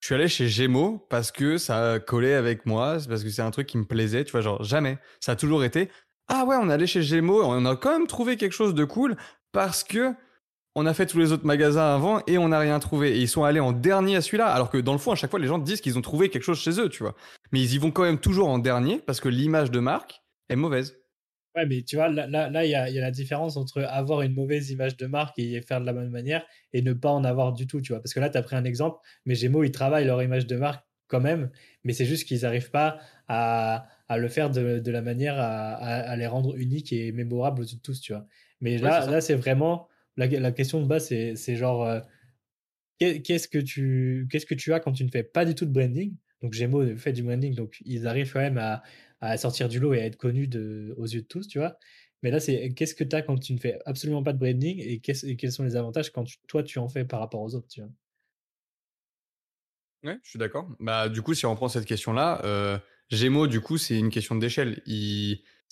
je 0.00 0.06
suis 0.06 0.14
allé 0.14 0.28
chez 0.28 0.48
Gémeaux 0.48 0.98
parce 1.08 1.32
que 1.32 1.56
ça 1.56 1.98
collait 1.98 2.34
avec 2.34 2.66
moi, 2.66 2.98
parce 3.08 3.24
que 3.24 3.30
c'est 3.30 3.42
un 3.42 3.50
truc 3.50 3.66
qui 3.66 3.78
me 3.78 3.84
plaisait, 3.84 4.24
tu 4.24 4.32
vois, 4.32 4.42
genre 4.42 4.62
jamais. 4.62 4.98
Ça 5.18 5.32
a 5.32 5.36
toujours 5.36 5.64
été 5.64 5.90
ah 6.28 6.44
ouais, 6.44 6.56
on 6.58 6.70
est 6.70 6.72
allé 6.72 6.86
chez 6.86 7.02
Gémeaux, 7.02 7.42
on 7.44 7.64
a 7.66 7.76
quand 7.76 7.92
même 7.92 8.06
trouvé 8.06 8.36
quelque 8.36 8.52
chose 8.52 8.74
de 8.74 8.84
cool 8.84 9.16
parce 9.52 9.84
que 9.84 10.14
on 10.74 10.86
a 10.86 10.94
fait 10.94 11.06
tous 11.06 11.18
les 11.18 11.32
autres 11.32 11.46
magasins 11.46 11.94
avant 11.94 12.22
et 12.26 12.38
on 12.38 12.48
n'a 12.48 12.58
rien 12.58 12.78
trouvé. 12.78 13.16
Et 13.16 13.20
ils 13.20 13.28
sont 13.28 13.44
allés 13.44 13.60
en 13.60 13.72
dernier 13.72 14.16
à 14.16 14.20
celui-là, 14.20 14.46
alors 14.46 14.70
que 14.70 14.78
dans 14.78 14.92
le 14.92 14.98
fond, 14.98 15.12
à 15.12 15.14
chaque 15.14 15.30
fois, 15.30 15.40
les 15.40 15.46
gens 15.46 15.58
disent 15.58 15.80
qu'ils 15.80 15.98
ont 15.98 16.02
trouvé 16.02 16.30
quelque 16.30 16.44
chose 16.44 16.58
chez 16.58 16.80
eux, 16.80 16.88
tu 16.88 17.02
vois. 17.02 17.14
Mais 17.52 17.60
ils 17.60 17.74
y 17.74 17.78
vont 17.78 17.90
quand 17.90 18.02
même 18.02 18.18
toujours 18.18 18.48
en 18.48 18.58
dernier 18.58 18.98
parce 18.98 19.20
que 19.20 19.28
l'image 19.28 19.70
de 19.70 19.80
marque 19.80 20.22
est 20.48 20.56
mauvaise. 20.56 20.98
Ouais, 21.54 21.66
mais 21.66 21.82
tu 21.82 21.96
vois, 21.96 22.08
là, 22.08 22.26
là, 22.26 22.64
il 22.64 22.70
y 22.70 22.74
a, 22.74 22.88
y 22.88 22.98
a, 22.98 23.02
la 23.02 23.10
différence 23.10 23.58
entre 23.58 23.82
avoir 23.82 24.22
une 24.22 24.32
mauvaise 24.32 24.70
image 24.70 24.96
de 24.96 25.06
marque 25.06 25.38
et 25.38 25.60
faire 25.60 25.82
de 25.82 25.86
la 25.86 25.92
même 25.92 26.08
manière 26.08 26.46
et 26.72 26.80
ne 26.80 26.94
pas 26.94 27.10
en 27.10 27.24
avoir 27.24 27.52
du 27.52 27.66
tout, 27.66 27.82
tu 27.82 27.92
vois. 27.92 28.00
Parce 28.00 28.14
que 28.14 28.20
là, 28.20 28.30
tu 28.30 28.38
as 28.38 28.42
pris 28.42 28.56
un 28.56 28.64
exemple, 28.64 28.98
mais 29.26 29.34
Gémeaux, 29.34 29.62
ils 29.62 29.72
travaillent 29.72 30.06
leur 30.06 30.22
image 30.22 30.46
de 30.46 30.56
marque 30.56 30.82
quand 31.08 31.20
même, 31.20 31.50
mais 31.84 31.92
c'est 31.92 32.06
juste 32.06 32.26
qu'ils 32.26 32.40
n'arrivent 32.40 32.70
pas 32.70 32.98
à, 33.28 33.86
à, 34.08 34.16
le 34.16 34.28
faire 34.28 34.48
de, 34.48 34.78
de 34.78 34.90
la 34.90 35.02
manière 35.02 35.38
à, 35.38 35.74
à, 35.74 36.16
les 36.16 36.26
rendre 36.26 36.56
uniques 36.56 36.90
et 36.90 37.12
mémorables 37.12 37.60
aux 37.60 37.66
tous, 37.82 38.00
tu 38.00 38.14
vois. 38.14 38.24
Mais 38.62 38.78
là, 38.78 39.04
là 39.06 39.20
c'est 39.20 39.34
vraiment, 39.34 39.88
la, 40.16 40.52
question 40.52 40.80
de 40.80 40.86
base, 40.86 41.08
c'est 41.08 41.56
genre, 41.56 41.84
euh, 41.84 42.00
qu'est-ce 42.98 43.48
que, 43.48 43.58
tu, 43.58 44.28
qu'est-ce 44.30 44.46
que 44.46 44.54
tu 44.54 44.72
as 44.72 44.80
quand 44.80 44.92
tu 44.92 45.04
ne 45.04 45.10
fais 45.10 45.22
pas 45.22 45.44
du 45.44 45.54
tout 45.54 45.66
de 45.66 45.72
branding? 45.72 46.14
Donc 46.40 46.52
Gémeaux 46.52 46.96
fait 46.96 47.12
du 47.12 47.22
branding, 47.22 47.54
donc 47.54 47.76
ils 47.84 48.06
arrivent 48.06 48.32
quand 48.32 48.40
même 48.40 48.58
à, 48.58 48.82
sortir 49.36 49.68
du 49.68 49.78
lot 49.78 49.94
et 49.94 50.00
à 50.00 50.06
être 50.06 50.16
connus 50.16 50.50
aux 50.96 51.06
yeux 51.06 51.22
de 51.22 51.26
tous, 51.26 51.46
tu 51.46 51.58
vois. 51.58 51.78
Mais 52.22 52.30
là, 52.30 52.40
c'est 52.40 52.72
qu'est-ce 52.74 52.94
que 52.94 53.04
tu 53.04 53.16
as 53.16 53.22
quand 53.22 53.38
tu 53.38 53.52
ne 53.52 53.58
fais 53.58 53.78
absolument 53.86 54.22
pas 54.22 54.32
de 54.32 54.38
branding 54.38 54.78
et, 54.80 55.00
quels 55.00 55.52
sont 55.52 55.64
les 55.64 55.76
avantages 55.76 56.10
quand 56.10 56.24
toi, 56.48 56.62
tu 56.62 56.78
en 56.78 56.88
fais 56.88 57.04
par 57.04 57.20
rapport 57.20 57.40
aux 57.40 57.54
autres, 57.54 57.68
tu 57.68 57.80
vois? 57.80 57.90
Ouais, 60.04 60.18
je 60.24 60.30
suis 60.30 60.38
d'accord. 60.38 60.68
Bah, 60.80 61.08
du 61.08 61.22
coup, 61.22 61.34
si 61.34 61.46
on 61.46 61.54
prend 61.54 61.68
cette 61.68 61.84
question-là, 61.84 62.40
euh, 62.44 62.76
Gémeaux, 63.10 63.46
du 63.46 63.60
coup, 63.60 63.78
c'est 63.78 63.96
une 63.96 64.10
question 64.10 64.34
d'échelle. 64.34 64.82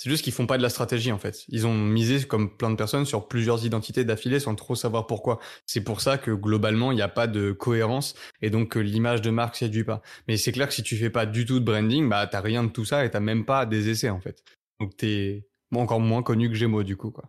C'est 0.02 0.08
juste 0.08 0.24
qu'ils 0.24 0.32
font 0.32 0.46
pas 0.46 0.56
de 0.56 0.62
la 0.62 0.70
stratégie 0.70 1.12
en 1.12 1.18
fait. 1.18 1.44
Ils 1.48 1.66
ont 1.66 1.74
misé, 1.74 2.24
comme 2.24 2.56
plein 2.56 2.70
de 2.70 2.74
personnes, 2.74 3.04
sur 3.04 3.28
plusieurs 3.28 3.66
identités 3.66 4.02
d'affilée 4.02 4.40
sans 4.40 4.54
trop 4.54 4.74
savoir 4.74 5.06
pourquoi. 5.06 5.40
C'est 5.66 5.82
pour 5.84 6.00
ça 6.00 6.16
que 6.16 6.30
globalement, 6.30 6.90
il 6.90 6.94
n'y 6.94 7.02
a 7.02 7.08
pas 7.08 7.26
de 7.26 7.52
cohérence 7.52 8.14
et 8.40 8.48
donc 8.48 8.76
l'image 8.76 9.20
de 9.20 9.28
marque 9.28 9.56
séduit 9.56 9.84
pas. 9.84 10.00
Mais 10.26 10.38
c'est 10.38 10.52
clair 10.52 10.68
que 10.68 10.72
si 10.72 10.82
tu 10.82 10.96
fais 10.96 11.10
pas 11.10 11.26
du 11.26 11.44
tout 11.44 11.60
de 11.60 11.66
branding, 11.66 12.08
bah 12.08 12.26
t'as 12.26 12.40
rien 12.40 12.64
de 12.64 12.70
tout 12.70 12.86
ça 12.86 13.04
et 13.04 13.10
t'as 13.10 13.20
même 13.20 13.44
pas 13.44 13.66
des 13.66 13.90
essais 13.90 14.08
en 14.08 14.20
fait. 14.20 14.42
Donc 14.80 14.96
t'es 14.96 15.46
encore 15.74 16.00
moins 16.00 16.22
connu 16.22 16.48
que 16.48 16.54
Gémeaux 16.54 16.82
du 16.82 16.96
coup 16.96 17.10
quoi. 17.10 17.24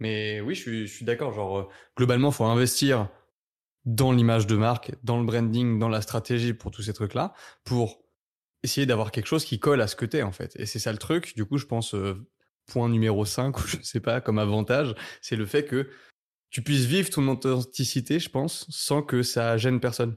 Mais 0.00 0.40
oui, 0.40 0.56
je 0.56 0.62
suis, 0.62 0.86
je 0.88 0.92
suis 0.92 1.04
d'accord. 1.04 1.32
Genre 1.32 1.58
euh, 1.58 1.68
globalement, 1.96 2.32
faut 2.32 2.44
investir 2.44 3.08
dans 3.84 4.10
l'image 4.10 4.48
de 4.48 4.56
marque, 4.56 4.90
dans 5.04 5.20
le 5.20 5.24
branding, 5.24 5.78
dans 5.78 5.88
la 5.88 6.00
stratégie 6.00 6.54
pour 6.54 6.72
tous 6.72 6.82
ces 6.82 6.92
trucs 6.92 7.14
là, 7.14 7.34
pour 7.62 8.02
essayer 8.66 8.86
d'avoir 8.86 9.12
quelque 9.12 9.26
chose 9.26 9.44
qui 9.44 9.58
colle 9.58 9.80
à 9.80 9.86
ce 9.86 9.96
que 9.96 10.04
t'es 10.04 10.22
en 10.22 10.32
fait. 10.32 10.54
Et 10.56 10.66
c'est 10.66 10.78
ça 10.78 10.92
le 10.92 10.98
truc. 10.98 11.34
Du 11.36 11.44
coup, 11.44 11.56
je 11.56 11.66
pense 11.66 11.94
euh, 11.94 12.28
point 12.66 12.88
numéro 12.88 13.24
5 13.24 13.56
ou 13.64 13.66
je 13.66 13.80
sais 13.82 14.00
pas 14.00 14.20
comme 14.20 14.38
avantage, 14.38 14.94
c'est 15.22 15.36
le 15.36 15.46
fait 15.46 15.64
que 15.64 15.88
tu 16.50 16.62
puisses 16.62 16.84
vivre 16.84 17.08
ton 17.08 17.26
authenticité, 17.28 18.18
je 18.18 18.28
pense, 18.28 18.66
sans 18.68 19.02
que 19.02 19.22
ça 19.22 19.56
gêne 19.56 19.80
personne. 19.80 20.16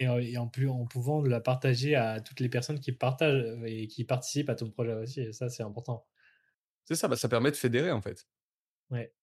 Et, 0.00 0.36
en 0.36 0.48
plus 0.48 0.68
en 0.68 0.84
pouvant 0.86 1.22
la 1.22 1.40
partager 1.40 1.94
à 1.94 2.20
toutes 2.20 2.40
les 2.40 2.48
personnes 2.48 2.80
qui 2.80 2.90
partagent 2.90 3.44
euh, 3.44 3.64
et 3.64 3.86
qui 3.86 4.04
participent 4.04 4.50
à 4.50 4.56
ton 4.56 4.68
projet 4.70 4.94
aussi. 4.94 5.20
Et 5.20 5.32
ça, 5.32 5.48
c'est 5.48 5.62
important. 5.62 6.04
C'est 6.84 6.96
ça, 6.96 7.06
bah, 7.06 7.16
ça 7.16 7.28
permet 7.28 7.52
de 7.52 7.56
fédérer 7.56 7.92
en 7.92 8.02
fait. 8.02 8.26
Ouais. 8.90 9.14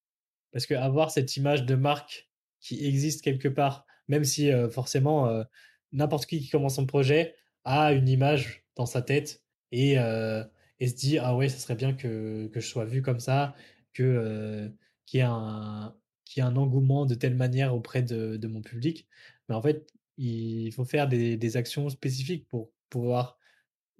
Parce 0.53 0.65
que 0.65 0.73
avoir 0.73 1.11
cette 1.11 1.35
image 1.35 1.65
de 1.65 1.75
marque 1.75 2.29
qui 2.61 2.85
existe 2.85 3.21
quelque 3.21 3.49
part, 3.49 3.85
même 4.07 4.23
si 4.23 4.51
euh, 4.51 4.69
forcément 4.69 5.43
n'importe 5.91 6.25
qui 6.25 6.39
qui 6.39 6.49
commence 6.49 6.75
son 6.75 6.85
projet 6.85 7.35
a 7.63 7.93
une 7.93 8.09
image 8.09 8.65
dans 8.75 8.85
sa 8.85 9.01
tête 9.01 9.43
et, 9.71 9.97
euh, 9.99 10.43
et 10.79 10.87
se 10.87 10.95
dit 10.95 11.17
ah 11.17 11.35
ouais 11.35 11.49
ça 11.49 11.57
serait 11.59 11.75
bien 11.75 11.93
que, 11.93 12.47
que 12.47 12.59
je 12.59 12.67
sois 12.67 12.85
vu 12.85 13.01
comme 13.01 13.19
ça 13.19 13.55
que 13.93 14.03
euh, 14.03 14.69
qu'il 15.05 15.19
y 15.19 15.21
ait 15.21 15.25
un 15.25 15.95
qu'il 16.25 16.41
y 16.41 16.45
ait 16.45 16.49
un 16.49 16.55
engouement 16.55 17.05
de 17.05 17.15
telle 17.15 17.35
manière 17.35 17.75
auprès 17.75 18.03
de, 18.03 18.47
mon 18.47 18.61
public. 18.61 19.07
Mais 19.49 19.55
en 19.55 19.61
fait 19.61 19.87
il 20.17 20.71
faut 20.73 20.85
faire 20.85 21.07
des, 21.07 21.37
des, 21.37 21.57
actions 21.57 21.89
spécifiques 21.89 22.47
pour 22.47 22.71
pouvoir 22.89 23.39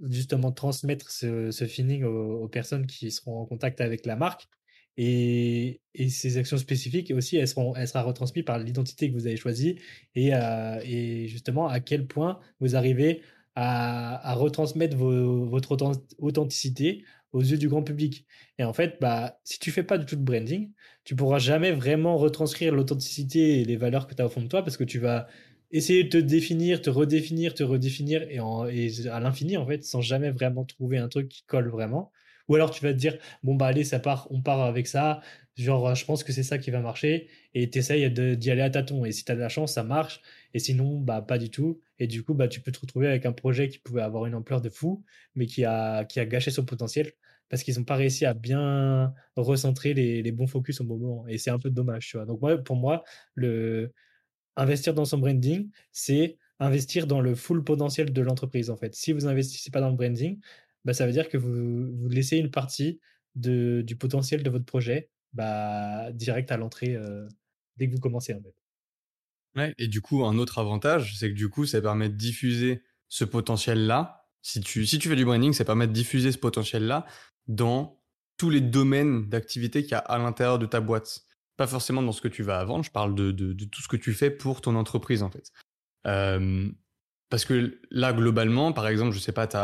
justement 0.10 0.52
transmettre 0.52 1.12
ce, 1.12 1.52
ce 1.52 1.66
feeling 1.66 2.04
aux, 2.04 2.48
personnes 2.48 2.88
qui 2.88 3.12
seront 3.12 3.40
en 3.40 3.46
contact 3.46 3.82
avec 3.82 4.06
la 4.06 4.16
marque. 4.16 4.48
Et, 4.98 5.82
et, 5.94 6.10
ces 6.10 6.38
actions 6.38 6.58
spécifiques 6.58 7.12
aussi, 7.12 7.38
elles, 7.38 7.48
seront, 7.48 7.76
elles 7.76 7.88
sera 7.88 8.04
retransmises 8.04 8.44
par 8.44 8.60
l'identité 8.60 9.10
que 9.10 9.14
vous 9.14 9.26
avez 9.26 9.38
choisie 9.38 9.80
et, 10.16 10.36
euh, 10.36 10.80
et, 10.84 11.28
justement 11.28 11.68
à 11.68 11.80
quel 11.80 12.08
point 12.08 12.40
vous 12.60 12.76
arrivez 12.76 13.22
à, 13.56 14.34
retransmettre 14.36 14.98
votre 14.98 15.78
authenticité 16.20 17.04
aux 17.34 17.42
yeux 17.42 17.58
du 17.58 17.70
grand 17.70 17.84
public. 17.84 18.26
Et 18.58 18.64
en 18.64 18.74
fait, 18.74 18.98
bah, 19.02 19.40
si 19.44 19.60
tu 19.60 19.72
fais 19.72 19.84
pas 19.84 19.98
du 19.98 20.06
tout 20.06 20.16
de 20.16 20.24
branding, 20.24 20.72
tu 21.04 21.16
pourras 21.16 21.40
jamais 21.40 21.72
vraiment 21.72 22.18
retranscrire 22.18 22.74
l'authenticité 22.74 23.62
et 23.62 23.66
les 23.66 23.78
valeurs 23.78 24.08
que 24.08 24.16
tu 24.16 24.22
as 24.22 24.26
au 24.26 24.30
fond 24.30 24.42
de 24.42 24.48
toi 24.48 24.64
parce 24.64 24.78
que 24.78 24.84
tu 24.84 25.00
vas 25.00 25.28
essayer 25.72 26.04
de 26.04 26.10
te 26.10 26.18
définir, 26.18 26.82
te 26.82 26.90
redéfinir, 26.90 27.54
te 27.54 27.64
redéfinir 27.64 28.24
et, 28.30 28.40
à 29.10 29.20
l'infini 29.20 29.58
en 29.58 29.66
fait, 29.66 29.84
sans 29.84 30.02
jamais 30.02 30.30
vraiment 30.30 30.66
trouver 30.66 30.98
un 30.98 31.08
truc 31.08 31.30
qui 31.30 31.44
colle 31.46 31.70
vraiment. 31.70 32.12
Ou 32.48 32.56
alors 32.56 32.72
tu 32.72 32.84
vas 32.84 32.92
te 32.92 32.98
dire, 32.98 33.18
bon 33.44 33.56
bah 33.56 33.68
allez, 33.68 33.86
ça 33.86 34.00
part, 34.00 34.28
on 34.32 34.42
part 34.42 34.62
avec 34.62 34.88
ça, 34.88 35.22
genre 35.56 35.96
je 35.96 36.04
pense 36.06 36.24
que 36.24 36.34
c'est 36.34 36.44
ça 36.44 36.58
qui 36.58 36.72
va 36.72 36.82
marcher, 36.82 37.30
et 37.54 37.70
tu 37.70 37.80
essayes 37.80 38.12
d'y 38.12 38.52
aller 38.52 38.62
à 38.62 38.70
tâtons. 38.70 39.06
Et 39.06 39.12
si 39.14 39.24
tu 39.24 39.32
as 39.32 39.36
de 39.36 39.40
la 39.40 39.48
chance, 39.50 39.74
ça 39.74 39.84
marche, 39.84 40.22
et 40.54 40.60
sinon, 40.60 41.00
bah 41.00 41.22
pas 41.22 41.38
du 41.38 41.50
tout. 41.50 41.80
Et 42.02 42.08
du 42.08 42.24
coup, 42.24 42.34
bah 42.34 42.48
tu 42.48 42.62
peux 42.62 42.72
te 42.72 42.80
retrouver 42.80 43.08
avec 43.08 43.28
un 43.28 43.32
projet 43.32 43.70
qui 43.70 43.78
pouvait 43.78 44.02
avoir 44.02 44.26
une 44.26 44.34
ampleur 44.34 44.60
de 44.60 44.70
fou, 44.70 45.04
mais 45.36 45.46
qui 45.46 45.66
a, 45.66 46.04
qui 46.04 46.20
a 46.20 46.26
gâché 46.26 46.50
son 46.50 46.66
potentiel 46.66 47.12
parce 47.48 47.62
qu'ils 47.62 47.78
n'ont 47.78 47.84
pas 47.84 47.96
réussi 47.96 48.26
à 48.26 48.34
bien 48.34 49.14
recentrer 49.36 49.94
les, 49.94 50.32
bons 50.32 50.48
focus 50.48 50.82
au 50.82 50.84
moment. 50.86 51.28
Et 51.28 51.38
c'est 51.38 51.52
un 51.52 51.60
peu 51.60 51.70
dommage, 51.70 52.08
tu 52.08 52.18
vois. 52.18 52.26
Donc 52.26 52.42
moi, 52.42 52.58
pour 52.58 52.76
moi, 52.76 53.04
investir 54.56 54.96
dans 54.96 55.06
son 55.06 55.20
branding, 55.20 55.70
c'est 55.92 56.38
investir 56.60 57.06
dans 57.06 57.22
le 57.22 57.36
full 57.36 57.64
potentiel 57.64 58.12
de 58.12 58.22
l'entreprise 58.22 58.72
en 58.72 58.78
fait. 58.78 58.96
Si 58.96 59.12
vous 59.14 59.28
investissez 59.28 59.70
pas 59.70 59.82
dans 59.82 59.90
le 59.90 59.96
branding, 59.96 60.40
bah, 60.86 60.94
ça 60.94 61.06
veut 61.06 61.12
dire 61.12 61.30
que 61.30 61.38
vous, 61.38 61.96
vous 61.98 62.10
laissez 62.10 62.38
une 62.38 62.50
partie 62.50 63.00
de, 63.36 63.84
du 63.86 63.96
potentiel 63.96 64.42
de 64.42 64.50
votre 64.50 64.66
projet 64.66 65.10
bah, 65.34 66.12
direct 66.14 66.52
à 66.52 66.58
l'entrée 66.58 66.96
euh, 66.96 67.28
dès 67.78 67.88
que 67.88 67.94
vous 67.94 68.00
commencez 68.00 68.34
en 68.34 68.42
fait. 68.42 68.61
Ouais, 69.56 69.74
et 69.78 69.88
du 69.88 70.02
coup, 70.02 70.24
un 70.26 70.38
autre 70.38 70.60
avantage, 70.60 71.18
c'est 71.18 71.30
que 71.30 71.36
du 71.36 71.50
coup, 71.50 71.66
ça 71.66 71.82
permet 71.82 72.10
de 72.10 72.16
diffuser 72.16 72.84
ce 73.10 73.26
potentiel-là. 73.26 74.28
Si 74.42 74.62
tu, 74.62 74.86
si 74.86 74.98
tu 74.98 75.10
fais 75.10 75.16
du 75.16 75.26
branding, 75.26 75.54
ça 75.54 75.66
permet 75.66 75.88
de 75.88 75.94
diffuser 75.94 76.32
ce 76.32 76.38
potentiel-là 76.38 77.06
dans 77.48 78.02
tous 78.38 78.50
les 78.50 78.62
domaines 78.62 79.30
d'activité 79.30 79.84
qu'il 79.84 79.92
y 79.92 79.96
a 79.96 80.00
à 80.00 80.18
l'intérieur 80.18 80.58
de 80.58 80.66
ta 80.66 80.80
boîte. 80.80 81.22
Pas 81.58 81.68
forcément 81.68 82.02
dans 82.02 82.14
ce 82.14 82.22
que 82.22 82.28
tu 82.28 82.44
vas 82.44 82.64
vendre, 82.64 82.84
je 82.84 82.92
parle 82.92 83.14
de, 83.14 83.32
tout 83.66 83.82
ce 83.82 83.88
que 83.88 83.98
tu 83.98 84.14
fais 84.14 84.32
pour 84.32 84.62
ton 84.62 84.76
entreprise 84.76 85.22
en 85.22 85.30
fait. 85.30 85.52
Euh, 86.08 86.70
parce 87.30 87.46
que 87.46 87.80
là, 87.92 88.14
globalement, 88.14 88.74
par 88.74 88.88
exemple, 88.88 89.14
je 89.14 89.20
sais 89.20 89.32
pas, 89.32 89.48
tu 89.48 89.58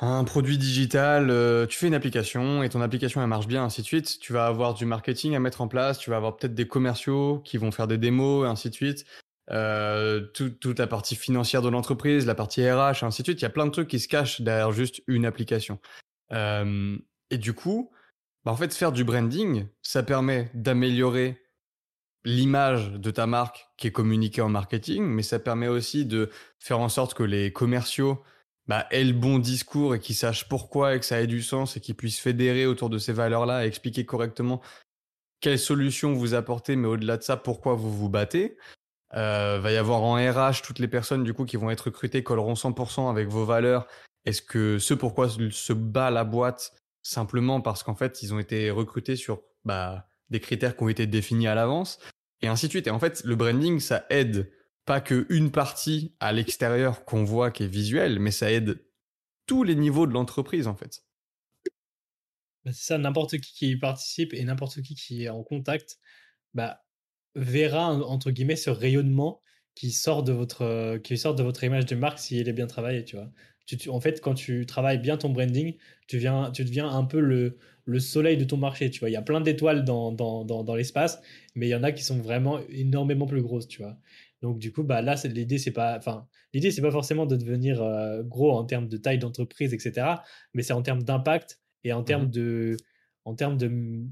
un 0.00 0.24
produit 0.24 0.56
digital, 0.56 1.30
euh, 1.30 1.66
tu 1.66 1.78
fais 1.78 1.86
une 1.86 1.94
application 1.94 2.62
et 2.62 2.68
ton 2.70 2.80
application 2.80 3.20
elle 3.20 3.28
marche 3.28 3.46
bien, 3.46 3.64
ainsi 3.64 3.82
de 3.82 3.86
suite. 3.86 4.18
Tu 4.18 4.32
vas 4.32 4.46
avoir 4.46 4.74
du 4.74 4.86
marketing 4.86 5.34
à 5.34 5.40
mettre 5.40 5.60
en 5.60 5.68
place, 5.68 5.98
tu 5.98 6.10
vas 6.10 6.16
avoir 6.16 6.36
peut-être 6.36 6.54
des 6.54 6.66
commerciaux 6.66 7.40
qui 7.44 7.58
vont 7.58 7.70
faire 7.70 7.86
des 7.86 7.98
démos, 7.98 8.46
ainsi 8.46 8.70
de 8.70 8.74
suite. 8.74 9.04
Euh, 9.50 10.20
toute 10.32 10.78
la 10.78 10.86
partie 10.86 11.16
financière 11.16 11.60
de 11.60 11.68
l'entreprise, 11.68 12.24
la 12.24 12.36
partie 12.36 12.68
RH, 12.68 13.02
ainsi 13.02 13.22
de 13.22 13.26
suite. 13.26 13.40
Il 13.40 13.42
y 13.42 13.46
a 13.46 13.50
plein 13.50 13.66
de 13.66 13.72
trucs 13.72 13.88
qui 13.88 13.98
se 13.98 14.08
cachent 14.08 14.40
derrière 14.40 14.72
juste 14.72 15.02
une 15.06 15.26
application. 15.26 15.80
Euh, 16.32 16.96
et 17.30 17.38
du 17.38 17.52
coup, 17.52 17.90
bah 18.44 18.52
en 18.52 18.56
fait, 18.56 18.72
faire 18.72 18.92
du 18.92 19.04
branding, 19.04 19.66
ça 19.82 20.02
permet 20.02 20.50
d'améliorer 20.54 21.42
l'image 22.24 22.92
de 22.92 23.10
ta 23.10 23.26
marque 23.26 23.66
qui 23.76 23.88
est 23.88 23.92
communiquée 23.92 24.40
en 24.40 24.48
marketing, 24.48 25.02
mais 25.02 25.22
ça 25.22 25.38
permet 25.38 25.68
aussi 25.68 26.06
de 26.06 26.30
faire 26.58 26.78
en 26.78 26.88
sorte 26.88 27.14
que 27.14 27.22
les 27.22 27.52
commerciaux 27.52 28.22
bah, 28.70 28.86
le 28.92 29.10
bon 29.10 29.40
discours 29.40 29.96
et 29.96 29.98
qu'ils 29.98 30.14
sachent 30.14 30.48
pourquoi 30.48 30.94
et 30.94 31.00
que 31.00 31.04
ça 31.04 31.20
ait 31.20 31.26
du 31.26 31.42
sens 31.42 31.76
et 31.76 31.80
qu'ils 31.80 31.96
puissent 31.96 32.20
fédérer 32.20 32.66
autour 32.66 32.88
de 32.88 32.98
ces 32.98 33.12
valeurs-là 33.12 33.64
et 33.64 33.66
expliquer 33.66 34.06
correctement 34.06 34.60
quelles 35.40 35.58
solutions 35.58 36.12
vous 36.12 36.34
apportez, 36.34 36.76
mais 36.76 36.86
au-delà 36.86 37.16
de 37.16 37.22
ça, 37.24 37.36
pourquoi 37.36 37.74
vous 37.74 37.92
vous 37.92 38.08
battez. 38.08 38.56
Euh, 39.14 39.58
va 39.60 39.72
y 39.72 39.76
avoir 39.76 40.02
en 40.02 40.14
RH 40.14 40.62
toutes 40.62 40.78
les 40.78 40.86
personnes 40.86 41.24
du 41.24 41.34
coup 41.34 41.44
qui 41.44 41.56
vont 41.56 41.68
être 41.68 41.86
recrutées 41.86 42.22
colleront 42.22 42.54
100% 42.54 43.10
avec 43.10 43.26
vos 43.26 43.44
valeurs. 43.44 43.88
Est-ce 44.24 44.40
que 44.40 44.78
ce 44.78 44.94
pourquoi 44.94 45.28
se 45.28 45.72
bat 45.72 46.12
la 46.12 46.22
boîte 46.22 46.72
simplement 47.02 47.60
parce 47.60 47.82
qu'en 47.82 47.96
fait 47.96 48.22
ils 48.22 48.32
ont 48.32 48.38
été 48.38 48.70
recrutés 48.70 49.16
sur 49.16 49.42
bah, 49.64 50.06
des 50.28 50.38
critères 50.38 50.76
qui 50.76 50.84
ont 50.84 50.88
été 50.88 51.08
définis 51.08 51.48
à 51.48 51.56
l'avance 51.56 51.98
et 52.40 52.46
ainsi 52.46 52.66
de 52.66 52.70
suite. 52.70 52.86
Et 52.86 52.90
en 52.90 53.00
fait 53.00 53.24
le 53.24 53.34
branding 53.34 53.80
ça 53.80 54.06
aide 54.10 54.52
pas 54.84 55.00
que 55.00 55.26
une 55.28 55.50
partie 55.50 56.14
à 56.20 56.32
l'extérieur 56.32 57.04
qu'on 57.04 57.24
voit 57.24 57.50
qui 57.50 57.64
est 57.64 57.68
visuelle, 57.68 58.18
mais 58.18 58.30
ça 58.30 58.50
aide 58.50 58.84
tous 59.46 59.62
les 59.64 59.74
niveaux 59.74 60.06
de 60.06 60.12
l'entreprise 60.12 60.66
en 60.66 60.74
fait. 60.74 61.04
Bah, 62.64 62.72
c'est 62.72 62.84
ça, 62.84 62.98
n'importe 62.98 63.38
qui 63.38 63.52
qui 63.54 63.70
y 63.70 63.76
participe 63.76 64.34
et 64.34 64.44
n'importe 64.44 64.82
qui 64.82 64.94
qui 64.94 65.24
est 65.24 65.28
en 65.28 65.42
contact, 65.42 65.98
bah, 66.54 66.84
verra 67.34 67.92
entre 67.94 68.30
guillemets 68.30 68.56
ce 68.56 68.70
rayonnement 68.70 69.40
qui 69.74 69.92
sort 69.92 70.22
de 70.24 70.32
votre 70.32 70.98
qui 70.98 71.16
sort 71.18 71.34
de 71.34 71.42
votre 71.42 71.64
image 71.64 71.86
de 71.86 71.94
marque 71.96 72.18
si 72.18 72.38
elle 72.38 72.48
est 72.48 72.52
bien 72.52 72.66
travaillée, 72.66 73.04
tu 73.04 73.16
vois. 73.16 73.30
En 73.88 74.00
fait, 74.00 74.20
quand 74.20 74.34
tu 74.34 74.66
travailles 74.66 74.98
bien 74.98 75.16
ton 75.16 75.30
branding, 75.30 75.76
tu, 76.08 76.18
viens, 76.18 76.50
tu 76.50 76.64
deviens 76.64 76.88
un 76.88 77.04
peu 77.04 77.20
le, 77.20 77.56
le 77.84 78.00
soleil 78.00 78.36
de 78.36 78.44
ton 78.44 78.56
marché, 78.56 78.90
tu 78.90 78.98
vois. 79.00 79.10
Il 79.10 79.12
y 79.12 79.16
a 79.16 79.22
plein 79.22 79.40
d'étoiles 79.40 79.84
dans, 79.84 80.12
dans 80.12 80.74
l'espace, 80.74 81.20
mais 81.54 81.68
il 81.68 81.70
y 81.70 81.74
en 81.76 81.84
a 81.84 81.92
qui 81.92 82.02
sont 82.02 82.18
vraiment 82.18 82.58
énormément 82.68 83.26
plus 83.26 83.42
grosses, 83.42 83.68
tu 83.68 83.82
vois. 83.82 83.96
Donc 84.42 84.58
du 84.58 84.72
coup, 84.72 84.82
bah 84.82 85.02
là, 85.02 85.16
l'idée 85.24 85.58
c'est 85.58 85.72
pas, 85.72 85.96
enfin, 85.98 86.26
l'idée 86.54 86.70
c'est 86.70 86.82
pas 86.82 86.90
forcément 86.90 87.26
de 87.26 87.36
devenir 87.36 87.82
euh, 87.82 88.22
gros 88.22 88.52
en 88.52 88.64
termes 88.64 88.88
de 88.88 88.96
taille 88.96 89.18
d'entreprise, 89.18 89.74
etc. 89.74 90.06
Mais 90.54 90.62
c'est 90.62 90.72
en 90.72 90.82
termes 90.82 91.02
d'impact 91.02 91.60
et 91.84 91.92
en 91.92 92.02
termes 92.02 92.26
mmh 92.26 92.30
de, 92.30 92.76
en 93.24 93.34
termes 93.34 93.58
de, 93.58 94.02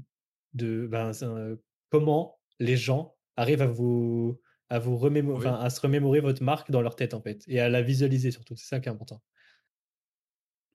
de, 0.53 0.87
ben, 0.87 1.11
euh, 1.23 1.55
comment 1.89 2.39
les 2.59 2.77
gens 2.77 3.15
arrivent 3.37 3.61
à 3.61 3.67
vous, 3.67 4.39
à 4.69 4.77
vous 4.79 4.97
remémorer, 4.97 5.49
à 5.49 5.69
se 5.69 5.81
remémorer 5.81 6.19
votre 6.19 6.43
marque 6.43 6.69
dans 6.69 6.81
leur 6.81 6.95
tête 6.95 7.13
en 7.13 7.21
fait 7.21 7.43
et 7.47 7.59
à 7.59 7.69
la 7.69 7.81
visualiser 7.81 8.31
surtout. 8.31 8.55
C'est 8.55 8.67
ça 8.67 8.79
qui 8.79 8.87
est 8.87 8.91
important. 8.91 9.21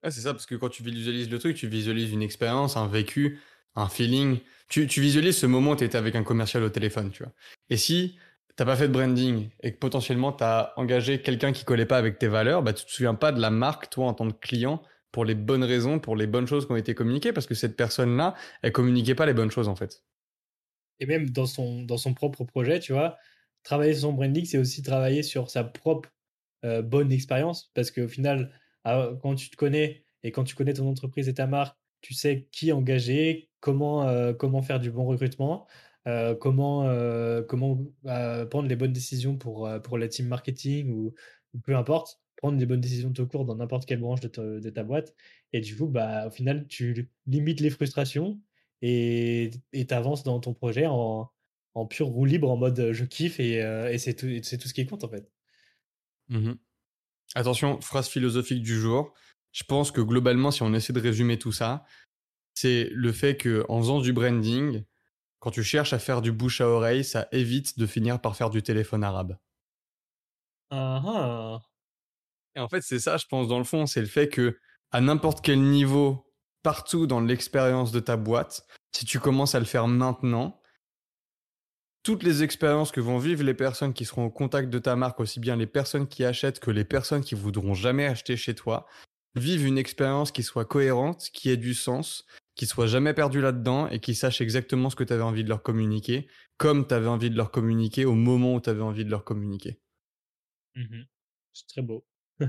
c'est 0.02 0.20
ça, 0.20 0.32
parce 0.32 0.46
que 0.46 0.56
quand 0.56 0.68
tu 0.68 0.82
visualises 0.82 1.30
le 1.30 1.38
truc, 1.38 1.56
tu 1.56 1.68
visualises 1.68 2.12
une 2.12 2.22
expérience, 2.22 2.76
un 2.76 2.88
vécu, 2.88 3.38
un 3.76 3.88
feeling. 3.88 4.38
Tu, 4.68 4.86
tu 4.88 5.00
visualises 5.00 5.36
ce 5.36 5.46
moment 5.46 5.72
où 5.72 5.76
tu 5.76 5.84
étais 5.84 5.98
avec 5.98 6.16
un 6.16 6.24
commercial 6.24 6.62
au 6.64 6.70
téléphone, 6.70 7.10
tu 7.10 7.22
vois. 7.22 7.32
Et 7.70 7.76
si 7.76 8.16
t'as 8.56 8.64
pas 8.64 8.76
fait 8.76 8.88
de 8.88 8.92
branding 8.92 9.48
et 9.62 9.72
que 9.72 9.78
potentiellement 9.78 10.32
tu 10.32 10.44
as 10.44 10.72
engagé 10.76 11.20
quelqu'un 11.20 11.52
qui 11.52 11.64
collait 11.64 11.86
pas 11.86 11.98
avec 11.98 12.18
tes 12.18 12.28
valeurs, 12.28 12.62
bah 12.62 12.72
tu 12.72 12.84
te 12.84 12.90
souviens 12.90 13.14
pas 13.14 13.32
de 13.32 13.40
la 13.40 13.50
marque, 13.50 13.90
toi, 13.90 14.06
en 14.06 14.14
tant 14.14 14.30
que 14.30 14.38
client, 14.38 14.82
pour 15.10 15.24
les 15.24 15.34
bonnes 15.34 15.64
raisons, 15.64 15.98
pour 15.98 16.16
les 16.16 16.26
bonnes 16.26 16.46
choses 16.46 16.66
qui 16.66 16.72
ont 16.72 16.76
été 16.76 16.94
communiquées, 16.94 17.32
parce 17.32 17.46
que 17.46 17.54
cette 17.54 17.76
personne-là, 17.76 18.34
elle 18.62 18.72
communiquait 18.72 19.14
pas 19.14 19.26
les 19.26 19.34
bonnes 19.34 19.50
choses, 19.50 19.68
en 19.68 19.76
fait. 19.76 20.02
Et 21.00 21.06
même 21.06 21.30
dans 21.30 21.46
son, 21.46 21.82
dans 21.82 21.96
son 21.96 22.14
propre 22.14 22.44
projet, 22.44 22.80
tu 22.80 22.92
vois, 22.92 23.16
travailler 23.62 23.94
sur 23.94 24.02
son 24.02 24.12
branding, 24.12 24.44
c'est 24.44 24.58
aussi 24.58 24.82
travailler 24.82 25.22
sur 25.22 25.50
sa 25.50 25.64
propre 25.64 26.10
euh, 26.64 26.82
bonne 26.82 27.12
expérience, 27.12 27.70
parce 27.74 27.90
qu'au 27.90 28.08
final, 28.08 28.52
ah, 28.84 29.10
quand 29.22 29.34
tu 29.34 29.50
te 29.50 29.56
connais 29.56 30.04
et 30.22 30.32
quand 30.32 30.44
tu 30.44 30.54
connais 30.54 30.72
ton 30.74 30.88
entreprise 30.88 31.28
et 31.28 31.34
ta 31.34 31.46
marque, 31.46 31.76
tu 32.00 32.14
sais 32.14 32.48
qui 32.52 32.72
engager, 32.72 33.50
comment, 33.60 34.08
euh, 34.08 34.32
comment 34.32 34.62
faire 34.62 34.80
du 34.80 34.90
bon 34.90 35.04
recrutement, 35.06 35.66
euh, 36.06 36.34
comment, 36.34 36.86
euh, 36.86 37.42
comment 37.42 37.80
euh, 38.06 38.44
prendre 38.44 38.68
les 38.68 38.76
bonnes 38.76 38.92
décisions 38.92 39.36
pour, 39.36 39.70
pour 39.82 39.98
la 39.98 40.08
team 40.08 40.26
marketing 40.28 40.90
ou, 40.90 41.14
peu 41.62 41.76
importe, 41.76 42.20
prendre 42.36 42.58
des 42.58 42.66
bonnes 42.66 42.80
décisions 42.80 43.12
tout 43.12 43.26
court 43.26 43.44
dans 43.44 43.56
n'importe 43.56 43.86
quelle 43.86 44.00
branche 44.00 44.20
de, 44.20 44.70
ta 44.70 44.82
boîte. 44.82 45.14
Et 45.52 45.60
du 45.60 45.76
coup, 45.76 45.86
bah, 45.86 46.26
au 46.26 46.30
final, 46.30 46.66
tu 46.68 47.10
limites 47.26 47.60
les 47.60 47.70
frustrations 47.70 48.40
et 48.82 49.50
tu 49.72 49.94
avances 49.94 50.24
dans 50.24 50.40
ton 50.40 50.52
projet 50.52 50.86
en, 50.86 51.30
en 51.74 51.86
pure 51.86 52.08
roue 52.08 52.26
libre, 52.26 52.50
en 52.50 52.56
mode 52.56 52.92
je 52.92 53.04
kiffe 53.04 53.40
et, 53.40 53.58
et 53.58 53.98
c'est 53.98 54.14
tout, 54.14 54.26
tout, 54.26 54.68
ce 54.68 54.74
qui 54.74 54.86
compte 54.86 55.04
en 55.04 55.08
fait. 55.08 55.30
Mmh 56.28 56.52
Attention, 57.36 57.80
phrase 57.80 58.08
philosophique 58.08 58.62
du 58.62 58.78
jour. 58.78 59.12
Je 59.50 59.64
pense 59.64 59.90
que 59.90 60.00
globalement, 60.00 60.50
si 60.50 60.62
on 60.62 60.72
essaie 60.74 60.92
de 60.92 61.00
résumer 61.00 61.38
tout 61.38 61.50
ça, 61.50 61.84
c'est 62.54 62.88
le 62.92 63.12
fait 63.12 63.36
que 63.36 63.64
en 63.68 63.80
faisant 63.80 64.00
du 64.00 64.12
branding, 64.12 64.84
quand 65.44 65.50
tu 65.50 65.62
cherches 65.62 65.92
à 65.92 65.98
faire 65.98 66.22
du 66.22 66.32
bouche 66.32 66.62
à 66.62 66.68
oreille, 66.68 67.04
ça 67.04 67.28
évite 67.30 67.78
de 67.78 67.84
finir 67.84 68.18
par 68.18 68.34
faire 68.34 68.48
du 68.48 68.62
téléphone 68.62 69.04
arabe. 69.04 69.36
Ah, 70.70 71.02
ah. 71.04 71.60
Et 72.56 72.60
en 72.60 72.68
fait, 72.70 72.80
c'est 72.80 72.98
ça, 72.98 73.18
je 73.18 73.26
pense, 73.26 73.46
dans 73.46 73.58
le 73.58 73.64
fond, 73.64 73.84
c'est 73.84 74.00
le 74.00 74.06
fait 74.06 74.30
que 74.30 74.58
à 74.90 75.02
n'importe 75.02 75.44
quel 75.44 75.60
niveau, 75.60 76.32
partout 76.62 77.06
dans 77.06 77.20
l'expérience 77.20 77.92
de 77.92 78.00
ta 78.00 78.16
boîte, 78.16 78.66
si 78.96 79.04
tu 79.04 79.20
commences 79.20 79.54
à 79.54 79.58
le 79.58 79.66
faire 79.66 79.86
maintenant, 79.86 80.62
toutes 82.04 82.22
les 82.22 82.42
expériences 82.42 82.90
que 82.90 83.02
vont 83.02 83.18
vivre 83.18 83.42
les 83.42 83.52
personnes 83.52 83.92
qui 83.92 84.06
seront 84.06 84.24
au 84.24 84.30
contact 84.30 84.70
de 84.70 84.78
ta 84.78 84.96
marque, 84.96 85.20
aussi 85.20 85.40
bien 85.40 85.56
les 85.56 85.66
personnes 85.66 86.08
qui 86.08 86.24
achètent 86.24 86.58
que 86.58 86.70
les 86.70 86.86
personnes 86.86 87.22
qui 87.22 87.34
voudront 87.34 87.74
jamais 87.74 88.06
acheter 88.06 88.38
chez 88.38 88.54
toi, 88.54 88.86
vivent 89.34 89.66
une 89.66 89.78
expérience 89.78 90.32
qui 90.32 90.42
soit 90.42 90.64
cohérente, 90.64 91.30
qui 91.32 91.50
ait 91.50 91.56
du 91.56 91.74
sens, 91.74 92.26
qui 92.54 92.66
soient 92.66 92.86
jamais 92.86 93.14
perdus 93.14 93.40
là-dedans 93.40 93.88
et 93.88 94.00
qui 94.00 94.14
sachent 94.14 94.40
exactement 94.40 94.90
ce 94.90 94.96
que 94.96 95.04
tu 95.04 95.12
avais 95.12 95.22
envie 95.22 95.44
de 95.44 95.48
leur 95.48 95.62
communiquer, 95.62 96.28
comme 96.56 96.86
tu 96.86 96.94
avais 96.94 97.08
envie 97.08 97.30
de 97.30 97.36
leur 97.36 97.50
communiquer 97.50 98.04
au 98.04 98.14
moment 98.14 98.54
où 98.54 98.60
tu 98.60 98.70
avais 98.70 98.82
envie 98.82 99.04
de 99.04 99.10
leur 99.10 99.24
communiquer. 99.24 99.80
Mmh 100.76 101.02
c'est 101.52 101.68
très 101.68 101.82
beau. 101.82 102.04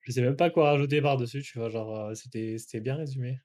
je 0.00 0.12
sais 0.12 0.22
même 0.22 0.36
pas 0.36 0.48
quoi 0.48 0.70
rajouter 0.70 1.02
par-dessus, 1.02 1.42
tu 1.42 1.58
vois, 1.58 1.68
genre, 1.68 1.94
euh, 1.98 2.14
c'était, 2.14 2.56
c'était 2.56 2.80
bien 2.80 2.96
résumé. 2.96 3.38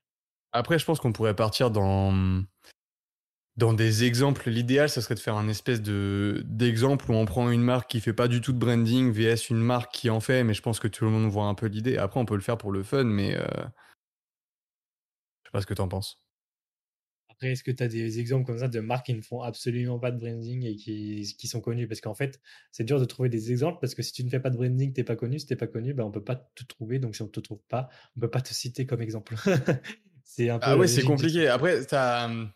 Après, 0.53 0.79
je 0.79 0.86
pense 0.86 1.01
qu'on 1.01 1.12
pourrait 1.12 1.36
partir 1.36 1.70
dans, 1.70 2.44
dans 3.60 3.74
des 3.74 4.06
exemples. 4.06 4.50
L'idéal, 4.50 4.89
ce 4.89 5.01
serait 5.01 5.16
de 5.16 5.20
faire 5.20 5.36
un 5.36 5.48
espèce 5.48 5.82
de, 5.82 6.42
d'exemple 6.46 7.12
où 7.12 7.13
on 7.13 7.25
prend 7.25 7.51
une 7.51 7.62
marque 7.62 7.92
qui 7.92 8.00
fait 8.00 8.13
pas 8.13 8.28
du 8.28 8.42
tout 8.42 8.54
de 8.54 8.58
branding 8.58 9.12
vs 9.12 9.50
une 9.50 9.62
marque 9.62 9.94
qui 9.94 10.10
en 10.10 10.20
fait, 10.20 10.44
mais 10.44 10.54
je 10.54 10.62
pense 10.62 10.80
que 10.80 10.88
tout 10.88 11.06
le 11.06 11.12
monde 11.12 11.30
voit 11.30 11.46
un 11.46 11.54
peu 11.54 11.68
l'idée. 11.68 11.98
Après, 11.98 12.20
on 12.20 12.25
peut 12.25 12.36
le 12.36 12.42
faire 12.42 12.58
pour 12.58 12.72
le 12.72 12.82
fun, 12.84 13.04
mais 13.04 13.36
euh, 13.36 13.46
sais 15.50 15.51
pas 15.51 15.62
ce 15.62 15.66
que 15.66 15.74
tu 15.74 15.82
en 15.82 15.88
penses. 15.88 16.22
Après, 17.30 17.51
est-ce 17.51 17.63
que 17.63 17.72
tu 17.72 17.84
as 17.84 17.88
des 17.88 18.20
exemples 18.20 18.46
comme 18.46 18.60
ça 18.60 18.68
de 18.68 18.80
marques 18.80 19.08
qui 19.08 19.13
ne 19.13 19.22
font 19.22 19.42
absolument 19.42 19.98
pas 19.98 20.12
de 20.12 20.20
branding 20.20 20.66
et 20.66 20.75
qui, 20.75 21.36
qui 21.38 21.48
sont 21.48 21.62
connues? 21.62 21.88
Parce 21.88 22.01
qu'en 22.01 22.13
fait, 22.13 22.39
c'est 22.72 22.84
dur 22.84 23.00
de 23.00 23.06
trouver 23.06 23.30
des 23.30 23.51
exemples 23.51 23.80
parce 23.80 23.96
que 23.96 24.04
si 24.04 24.12
tu 24.12 24.24
ne 24.24 24.30
fais 24.30 24.39
pas 24.39 24.50
de 24.50 24.58
branding, 24.58 24.94
tu 24.94 25.00
n'es 25.00 25.06
pas 25.06 25.16
connu. 25.16 25.39
Si 25.39 25.46
tu 25.46 25.54
n'es 25.54 25.58
pas 25.58 25.68
connu, 25.68 25.94
ben, 25.94 26.04
on 26.04 26.10
ne 26.10 26.13
peut 26.13 26.24
pas 26.24 26.36
te 26.36 26.63
trouver. 26.66 27.00
Donc, 27.00 27.16
si 27.16 27.22
on 27.22 27.25
ne 27.25 27.32
te 27.32 27.39
trouve 27.39 27.63
pas, 27.68 27.89
on 28.16 28.20
ne 28.20 28.22
peut 28.22 28.32
pas 28.32 28.42
te 28.42 28.54
citer 28.54 28.86
comme 28.86 29.01
exemple. 29.01 29.36
c'est 30.24 30.50
un 30.50 30.60
peu. 30.60 30.66
Ah 30.68 30.78
ouais, 30.78 30.88
c'est 30.88 31.04
compliqué. 31.04 31.48
Après, 31.48 31.94
hum, 31.94 32.51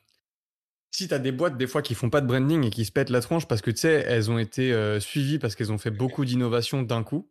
si 0.96 1.08
tu 1.08 1.14
as 1.14 1.20
des 1.20 1.32
boîtes 1.32 1.58
des 1.58 1.68
fois 1.68 1.82
qui 1.82 1.96
font 1.96 2.10
pas 2.10 2.22
de 2.22 2.28
branding 2.28 2.64
et 2.66 2.70
qui 2.70 2.86
se 2.86 2.92
pètent 2.92 3.10
la 3.10 3.22
tronche 3.22 3.48
parce 3.48 3.62
que 3.62 3.72
tu 3.72 3.78
sais, 3.78 4.06
elles 4.08 4.30
ont 4.30 4.38
été 4.38 4.72
euh, 4.72 5.00
suivies 5.00 5.40
parce 5.40 5.56
qu'elles 5.56 5.72
ont 5.72 5.78
fait 5.78 5.92
beaucoup 5.92 6.24
d'innovations 6.24 6.84
d'un 6.84 7.04
coup. 7.04 7.30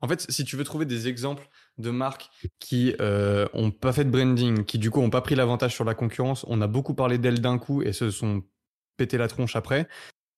En 0.00 0.08
fait, 0.08 0.26
si 0.30 0.44
tu 0.44 0.56
veux 0.56 0.64
trouver 0.64 0.84
des 0.84 1.08
exemples 1.08 1.48
de 1.78 1.90
marques 1.90 2.28
qui 2.58 2.94
euh, 3.00 3.46
ont 3.54 3.70
pas 3.70 3.92
fait 3.92 4.04
de 4.04 4.10
branding, 4.10 4.64
qui 4.64 4.78
du 4.78 4.90
coup 4.90 5.00
ont 5.00 5.10
pas 5.10 5.22
pris 5.22 5.36
l'avantage 5.36 5.72
sur 5.72 5.84
la 5.84 5.94
concurrence, 5.94 6.44
on 6.48 6.60
a 6.60 6.66
beaucoup 6.66 6.94
parlé 6.94 7.16
d'elles 7.16 7.40
d'un 7.40 7.56
coup 7.58 7.82
et 7.82 7.92
se 7.92 8.10
sont 8.10 8.42
pété 8.96 9.16
la 9.16 9.28
tronche 9.28 9.56
après. 9.56 9.88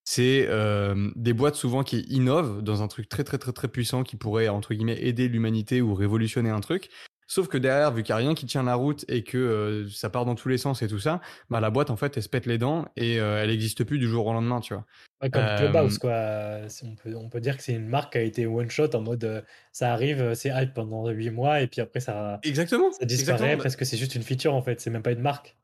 C'est 0.05 0.47
euh, 0.49 1.11
des 1.17 1.33
boîtes 1.33 1.57
souvent 1.57 1.83
qui 1.83 2.01
innovent 2.03 2.63
dans 2.63 2.83
un 2.83 2.89
truc 2.89 3.09
très 3.09 3.25
très 3.25 3.39
très 3.39 3.53
très 3.53 3.69
puissant 3.69 4.05
qui 4.05 4.17
pourrait 4.17 4.49
entre 4.49 4.73
guillemets 4.75 5.03
aider 5.03 5.29
l'humanité 5.29 5.81
ou 5.81 5.95
révolutionner 5.95 6.51
un 6.51 6.61
truc. 6.61 6.91
Sauf 7.29 7.49
que 7.49 7.59
derrière, 7.59 7.93
vu 7.93 8.05
qu'il 8.05 8.15
n'y 8.15 8.23
a 8.23 8.25
rien 8.25 8.35
qui 8.35 8.47
tient 8.47 8.63
la 8.63 8.77
route 8.77 9.05
et 9.09 9.25
que 9.25 9.37
euh, 9.37 9.89
ça 9.91 10.11
part 10.11 10.25
dans 10.25 10.37
tous 10.37 10.49
les 10.49 10.59
sens 10.59 10.83
et 10.83 10.89
tout 10.89 11.01
ça, 11.01 11.21
bah 11.51 11.59
la 11.59 11.71
boîte 11.71 11.91
en 11.91 11.97
fait 11.97 12.17
elle 12.17 12.23
se 12.23 12.29
pète 12.29 12.47
les 12.47 12.57
dents 12.57 12.87
et 12.97 13.19
euh, 13.19 13.43
elle 13.43 13.51
n'existe 13.51 13.83
plus 13.83 13.99
du 13.99 14.07
jour 14.07 14.27
au 14.27 14.33
lendemain, 14.33 14.61
tu 14.61 14.75
vois. 14.75 14.85
comme 15.21 15.57
Clubhouse 15.57 15.99
quoi. 15.99 16.61
On 16.85 16.95
peut, 16.95 17.15
on 17.17 17.29
peut 17.29 17.41
dire 17.41 17.57
que 17.57 17.65
c'est 17.65 17.73
une 17.73 17.89
marque 17.89 18.13
qui 18.13 18.19
a 18.19 18.23
été 18.23 18.47
one 18.47 18.71
shot 18.71 18.95
en 18.95 19.01
mode 19.01 19.25
euh, 19.25 19.43
ça 19.73 19.93
arrive, 19.93 20.35
c'est 20.35 20.51
hype 20.51 20.73
pendant 20.73 21.09
8 21.09 21.31
mois 21.31 21.61
et 21.61 21.67
puis 21.67 21.81
après 21.81 21.99
ça, 21.99 22.39
exactement, 22.45 22.93
ça 22.93 23.05
disparaît 23.05 23.57
parce 23.57 23.75
que 23.75 23.85
c'est 23.85 23.97
juste 23.97 24.15
une 24.15 24.23
feature 24.23 24.55
en 24.55 24.63
fait, 24.63 24.81
c'est 24.81 24.91
même 24.91 25.03
pas 25.03 25.13
une 25.13 25.23
marque. 25.23 25.57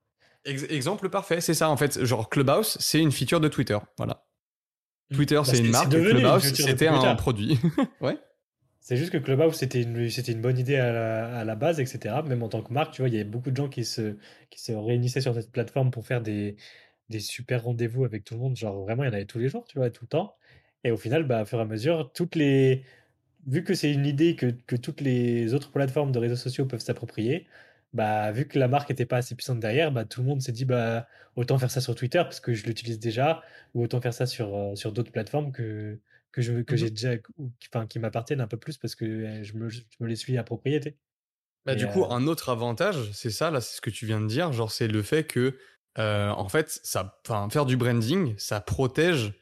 exemple 0.45 1.11
parfait, 1.11 1.41
c'est 1.41 1.55
ça 1.55 1.69
en 1.71 1.77
fait. 1.77 2.05
Genre 2.05 2.29
Clubhouse, 2.29 2.77
c'est 2.81 2.99
une 2.99 3.13
feature 3.13 3.39
de 3.39 3.49
Twitter, 3.49 3.79
voilà. 3.99 4.25
Mmh. 5.11 5.17
Twitter, 5.17 5.37
bah, 5.37 5.45
c'est 5.45 5.59
une 5.59 5.71
marque, 5.71 5.91
Clubhouse, 5.91 6.55
c'était 6.55 6.89
un 6.89 7.15
produit. 7.15 7.61
ouais. 8.01 8.19
C'est 8.83 8.97
juste 8.97 9.13
que 9.13 9.19
Clubhouse, 9.19 9.55
c'était 9.55 9.81
une, 9.83 9.97
une 9.97 10.41
bonne 10.41 10.59
idée 10.59 10.75
à 10.77 11.45
la, 11.45 11.55
base, 11.55 11.79
etc. 11.79 12.17
Même 12.27 12.43
en 12.43 12.49
tant 12.49 12.63
que 12.63 12.73
marque, 12.73 12.93
tu 12.93 13.03
vois, 13.03 13.09
il 13.09 13.15
y 13.15 13.17
avait 13.17 13.25
beaucoup 13.25 13.53
de 13.53 13.57
gens 13.57 13.69
qui 13.69 13.85
se, 13.85 14.17
réunissaient 14.69 15.21
sur 15.21 15.35
cette 15.35 15.53
plateforme 15.53 15.93
pour 15.93 16.05
faire 16.05 16.21
des, 16.21 16.57
super 17.21 17.63
rendez-vous 17.63 18.05
avec 18.05 18.25
tout 18.25 18.35
le 18.35 18.41
monde. 18.41 18.57
Genre, 18.57 18.83
vraiment, 18.83 19.05
il 19.05 19.07
y 19.07 19.11
en 19.11 19.13
avait 19.13 19.25
tous 19.27 19.39
les 19.39 19.49
jours, 19.49 19.65
tu 19.67 19.79
vois, 19.79 19.91
tout 19.91 20.05
le 20.05 20.09
temps. 20.09 20.35
Et 20.85 20.91
au 20.91 20.97
final, 20.97 21.25
bah, 21.25 21.43
au 21.43 21.45
fur 21.45 21.59
et 21.59 21.63
à 21.63 21.65
mesure, 21.65 22.13
toutes 22.13 22.35
les... 22.35 22.85
vu 23.47 23.65
que 23.65 23.75
c'est 23.75 23.93
une 23.93 24.07
idée 24.07 24.37
que, 24.37 24.47
que 24.47 24.77
toutes 24.77 25.01
les 25.01 25.55
autres 25.55 25.71
plateformes 25.73 26.13
de 26.13 26.19
réseaux 26.19 26.37
sociaux 26.37 26.67
peuvent 26.67 26.81
s'approprier, 26.81 27.47
bah, 27.93 28.33
vu 28.33 28.49
que 28.49 28.59
la 28.59 28.69
marque 28.69 28.91
n'était 28.91 29.07
pas 29.07 29.19
assez 29.19 29.35
puissante 29.37 29.61
derrière, 29.61 29.93
bah, 29.93 30.05
tout 30.05 30.23
le 30.23 30.27
monde 30.29 30.43
s'est 30.43 30.53
dit 30.53 30.65
bah, 30.65 31.07
autant 31.37 31.59
faire 31.59 31.71
ça 31.71 31.81
sur 31.81 31.95
Twitter 31.95 32.19
parce 32.25 32.41
que 32.41 32.55
je 32.55 32.67
l'utilise 32.67 32.99
déjà, 32.99 33.43
ou 33.75 33.83
autant 33.85 34.01
faire 34.01 34.15
ça 34.15 34.27
sur, 34.27 34.57
euh, 34.57 34.75
sur 34.77 34.93
d'autres 34.93 35.13
plateformes 35.13 35.53
que, 35.53 35.99
que 36.33 36.43
je 36.43 36.63
que 36.63 36.75
mmh 36.75 36.77
j'ai 36.79 36.91
déjà 36.91 37.11
enfin 37.69 37.87
qui 37.87 37.99
m'appartiennent 37.99 38.41
un 38.41 38.47
peu 38.47 38.57
plus 38.57 38.79
parce 38.79 38.95
que 38.95 39.43
je 39.43 39.53
me, 39.55 39.69
je 39.69 39.83
me 40.01 40.09
les 40.09 40.17
suis 40.17 40.37
appropriés 40.39 40.81
bah, 41.65 41.75
du 41.75 41.87
coup 41.87 42.05
un 42.07 42.27
autre 42.27 42.49
avantage 42.49 43.13
c'est 43.13 43.31
ça 43.31 43.51
là 43.51 43.61
c'est 43.61 43.77
ce 43.77 43.81
que 43.81 43.91
tu 43.91 44.07
viens 44.07 44.21
de 44.21 44.27
dire 44.27 44.53
genre 44.53 44.73
c'est 44.73 44.89
le 44.89 45.03
fait 45.03 45.25
que 45.25 45.57
en 45.97 46.49
fait 46.49 46.81
ça 46.83 47.21
enfin 47.27 47.49
faire 47.51 47.67
du 47.67 47.77
branding 47.77 48.35
ça 48.39 48.61
protège 48.61 49.35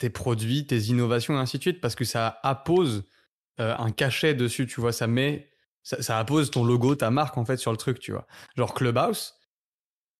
tes 0.00 0.10
produits, 0.10 0.66
tes 0.66 0.78
innovations 0.84 1.34
et 1.34 1.38
ainsi 1.38 1.58
de 1.58 1.62
suite 1.62 1.80
parce 1.80 1.94
que 1.94 2.04
ça 2.04 2.40
appose 2.42 3.04
euh, 3.60 3.76
un 3.76 3.92
cachet 3.92 4.34
dessus, 4.34 4.66
tu 4.66 4.80
vois, 4.80 4.92
ça 4.92 5.06
met, 5.06 5.50
ça, 5.82 6.02
ça, 6.02 6.18
appose 6.18 6.50
ton 6.50 6.64
logo, 6.64 6.94
ta 6.96 7.10
marque 7.10 7.36
en 7.36 7.44
fait 7.44 7.58
sur 7.58 7.70
le 7.70 7.76
truc, 7.76 8.00
tu 8.00 8.10
vois. 8.10 8.26
Genre 8.56 8.72
Clubhouse, 8.72 9.34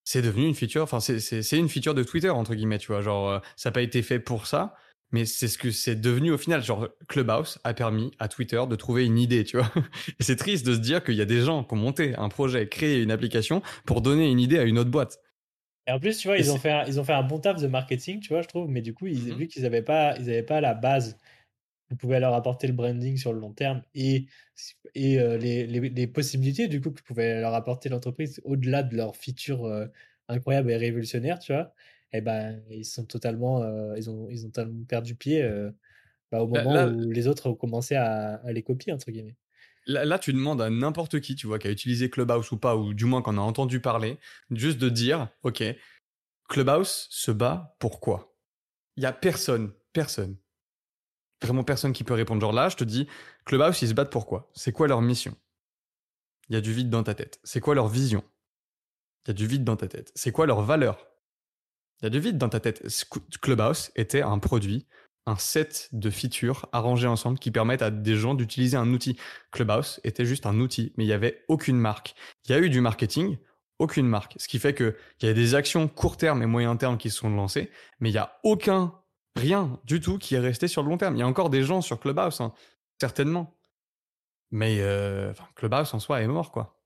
c'est 0.05 0.21
devenu 0.21 0.47
une 0.47 0.55
feature, 0.55 0.83
enfin 0.83 1.01
c'est 1.01 1.59
une 1.59 1.69
feature 1.69 1.95
de 1.95 2.03
Twitter 2.03 2.29
entre 2.29 2.55
guillemets, 2.55 2.79
tu 2.79 2.89
vois, 2.89 3.01
genre 3.01 3.41
ça 3.57 3.71
n'a 3.71 3.73
pas 3.73 3.83
été 3.83 4.03
fait 4.03 4.21
pour 4.21 4.47
ça, 4.47 4.77
mais 5.13 5.25
c'est 5.25 5.49
ce 5.49 5.59
que 5.59 5.71
c'est 5.71 5.97
devenu 5.97 6.33
au 6.33 6.39
final. 6.39 6.63
Genre 6.63 6.89
Clubhouse 7.09 7.59
a 7.65 7.75
permis 7.75 8.11
à 8.19 8.29
Twitter 8.29 8.63
de 8.69 8.77
trouver 8.77 9.07
une 9.07 9.19
idée, 9.19 9.45
tu 9.45 9.57
vois. 9.57 9.71
Et 10.19 10.23
c'est 10.23 10.37
triste 10.37 10.67
de 10.67 10.75
se 10.75 10.79
dire 10.81 11.03
qu'il 11.03 11.15
y 11.15 11.21
a 11.21 11.27
des 11.27 11.41
gens 11.41 11.65
qui 11.65 11.75
ont 11.75 11.79
monté 11.79 12.15
un 12.17 12.29
projet, 12.29 12.69
créé 12.69 13.03
une 13.03 13.11
application 13.11 13.63
pour 13.87 14.03
donner 14.03 14.31
une 14.31 14.41
idée 14.41 14.59
à 14.59 14.65
une 14.65 14.79
autre 14.79 14.91
boîte. 14.91 15.19
Et 15.87 15.93
en 15.93 15.99
plus, 15.99 16.19
tu 16.19 16.29
vois, 16.29 16.39
ils 16.39 16.51
ont, 16.53 16.59
fait 16.59 16.71
un, 16.71 16.85
ils 16.85 17.01
ont 17.01 17.05
fait 17.05 17.15
un 17.15 17.23
bon 17.23 17.39
taf 17.39 17.61
de 17.61 17.67
marketing, 17.67 18.21
tu 18.21 18.29
vois, 18.29 18.43
je 18.43 18.49
trouve, 18.49 18.69
mais 18.69 18.83
du 18.83 18.95
coup, 18.95 19.07
ils, 19.07 19.33
mmh 19.33 19.37
vu 19.37 19.49
qu'ils 19.49 19.63
n'avaient 19.63 19.83
pas, 19.83 20.17
ils 20.19 20.45
pas 20.45 20.61
la 20.61 20.75
base 20.75 21.17
vous 21.91 21.97
pouvez 21.97 22.21
leur 22.21 22.35
apporter 22.35 22.69
le 22.69 22.73
branding 22.73 23.17
sur 23.17 23.33
le 23.33 23.41
long 23.41 23.53
terme 23.53 23.83
et, 23.95 24.27
et 24.95 25.21
euh, 25.21 25.37
les, 25.37 25.67
les, 25.67 26.07
possibilités 26.07 26.69
du 26.69 26.81
coup 26.81 26.93
que 26.93 27.03
pouvait 27.03 27.41
leur 27.41 27.53
apporter 27.55 27.89
l'entreprise 27.89 28.41
au-delà 28.45 28.85
de 28.85 28.97
leurs 28.97 29.17
features 29.17 29.65
euh, 29.65 29.87
incroyables 30.29 30.71
et 30.71 30.77
révolutionnaires, 30.77 31.41
tu 31.41 31.53
vois, 31.53 31.75
eh 32.13 32.21
ben 32.21 32.63
ils 32.71 32.85
sont 32.85 33.05
totalement, 33.05 33.63
euh, 33.63 33.95
ils 33.97 34.11
ont, 34.11 34.29
ils 34.31 34.45
ont 34.45 34.49
totalement 34.49 34.85
perdu 34.85 35.15
pied 35.15 35.49
bah, 36.33 36.43
au 36.43 36.49
moment 36.49 36.87
où 36.87 37.11
les 37.11 37.27
autres 37.27 37.49
ont 37.49 37.55
commencé 37.55 37.95
à, 37.95 38.37
à, 38.37 38.53
les 38.53 38.63
copier 38.63 38.93
entre 38.93 39.11
guillemets. 39.11 39.37
Là, 39.87 40.05
là, 40.05 40.19
tu 40.19 40.33
demandes 40.33 40.61
à 40.61 40.71
n'importe 40.71 41.21
qui, 41.21 41.35
tu 41.35 41.47
vois, 41.47 41.59
qui 41.59 41.67
a 41.67 41.71
utilisé 41.71 42.11
Clubhouse 42.11 42.53
ou 42.53 42.59
pas, 42.59 42.77
ou 42.77 42.93
du 42.93 43.07
moins 43.07 43.23
qu'on 43.23 43.39
a 43.39 43.41
entendu 43.41 43.81
parler, 43.81 44.19
juste 44.51 44.79
de 44.79 44.91
dire, 44.91 45.29
ok, 45.43 45.65
Clubhouse 46.49 47.09
se 47.11 47.31
bat 47.31 47.77
pourquoi 47.79 48.37
Il 48.97 49.03
y 49.03 49.07
a 49.07 49.13
personne, 49.13 49.73
personne 49.93 50.37
vraiment 51.43 51.65
personne 51.65 51.93
qui 51.93 52.05
peut 52.05 52.15
répondre. 52.15 52.41
Genre 52.41 52.53
là, 52.53 52.69
je 52.69 52.77
te 52.77 52.85
dis, 52.85 53.07
Clubhouse, 53.45 53.81
ils 53.83 53.89
se 53.89 53.95
battent 53.95 54.11
pourquoi 54.11 54.51
C'est 54.55 54.73
quoi 54.73 54.89
leur 54.89 55.03
mission? 55.03 55.35
Il 56.49 56.55
y 56.55 56.57
a 56.57 56.61
du 56.61 56.73
vide 56.73 56.91
dans 56.91 57.03
ta 57.03 57.15
tête. 57.15 57.41
C'est 57.45 57.61
quoi 57.61 57.75
leur 57.75 57.89
vision? 57.89 58.25
Il 59.25 59.29
y 59.29 59.31
a 59.31 59.35
du 59.35 59.47
vide 59.47 59.65
dans 59.65 59.77
ta 59.77 59.89
tête. 59.89 60.13
C'est 60.15 60.33
quoi 60.33 60.47
leur 60.47 60.63
valeur? 60.63 61.10
Il 62.01 62.05
y 62.05 62.07
a 62.07 62.11
du 62.11 62.21
vide 62.21 62.39
dans 62.39 62.49
ta 62.49 62.61
tête. 62.61 62.87
Clubhouse 63.43 63.91
était 63.95 64.23
un 64.23 64.39
produit, 64.39 64.87
un 65.27 65.37
set 65.37 65.89
de 65.93 66.09
features 66.11 66.67
arrangées 66.73 67.07
ensemble 67.07 67.39
qui 67.39 67.51
permettent 67.51 67.83
à 67.83 67.91
des 67.91 68.17
gens 68.17 68.35
d'utiliser 68.35 68.77
un 68.77 68.91
outil. 68.93 69.19
Clubhouse 69.53 70.01
était 70.05 70.25
juste 70.25 70.47
un 70.47 70.59
outil, 70.61 70.93
mais 70.97 71.05
il 71.05 71.09
n'y 71.09 71.13
avait 71.13 71.45
aucune 71.49 71.77
marque. 71.77 72.15
Il 72.47 72.53
y 72.53 72.55
a 72.55 72.59
eu 72.59 72.71
du 72.71 72.81
marketing, 72.81 73.37
aucune 73.79 74.07
marque. 74.07 74.35
Ce 74.39 74.49
qui 74.49 74.59
fait 74.59 74.75
qu'il 74.75 74.95
y 75.23 75.29
a 75.29 75.35
des 75.35 75.55
actions 75.55 75.89
court 75.89 76.17
terme 76.17 76.43
et 76.43 76.47
moyen 76.47 76.77
terme 76.77 76.97
qui 76.97 77.11
sont 77.11 77.31
lancées, 77.31 77.71
mais 78.01 78.09
il 78.09 78.13
n'y 78.13 78.19
a 78.19 78.39
aucun 78.45 78.95
rien 79.37 79.79
du 79.85 80.01
tout 80.01 80.19
qui 80.19 80.35
est 80.35 80.41
resté 80.41 80.69
sur 80.69 80.83
le 80.83 80.89
long 80.89 80.99
terme. 80.99 81.17
Il 81.17 81.21
y 81.21 81.23
a 81.23 81.27
encore 81.27 81.51
des 81.51 81.63
gens 81.63 81.83
sur 81.83 82.01
Clubhouse, 82.01 82.41
hein, 82.41 82.53
certainement. 82.99 83.57
Mais 84.51 84.79
euh, 84.81 85.33
Clubhouse 85.55 85.95
en 85.95 85.99
soi 85.99 86.23
est 86.23 86.27
mort, 86.27 86.51
quoi. 86.51 86.80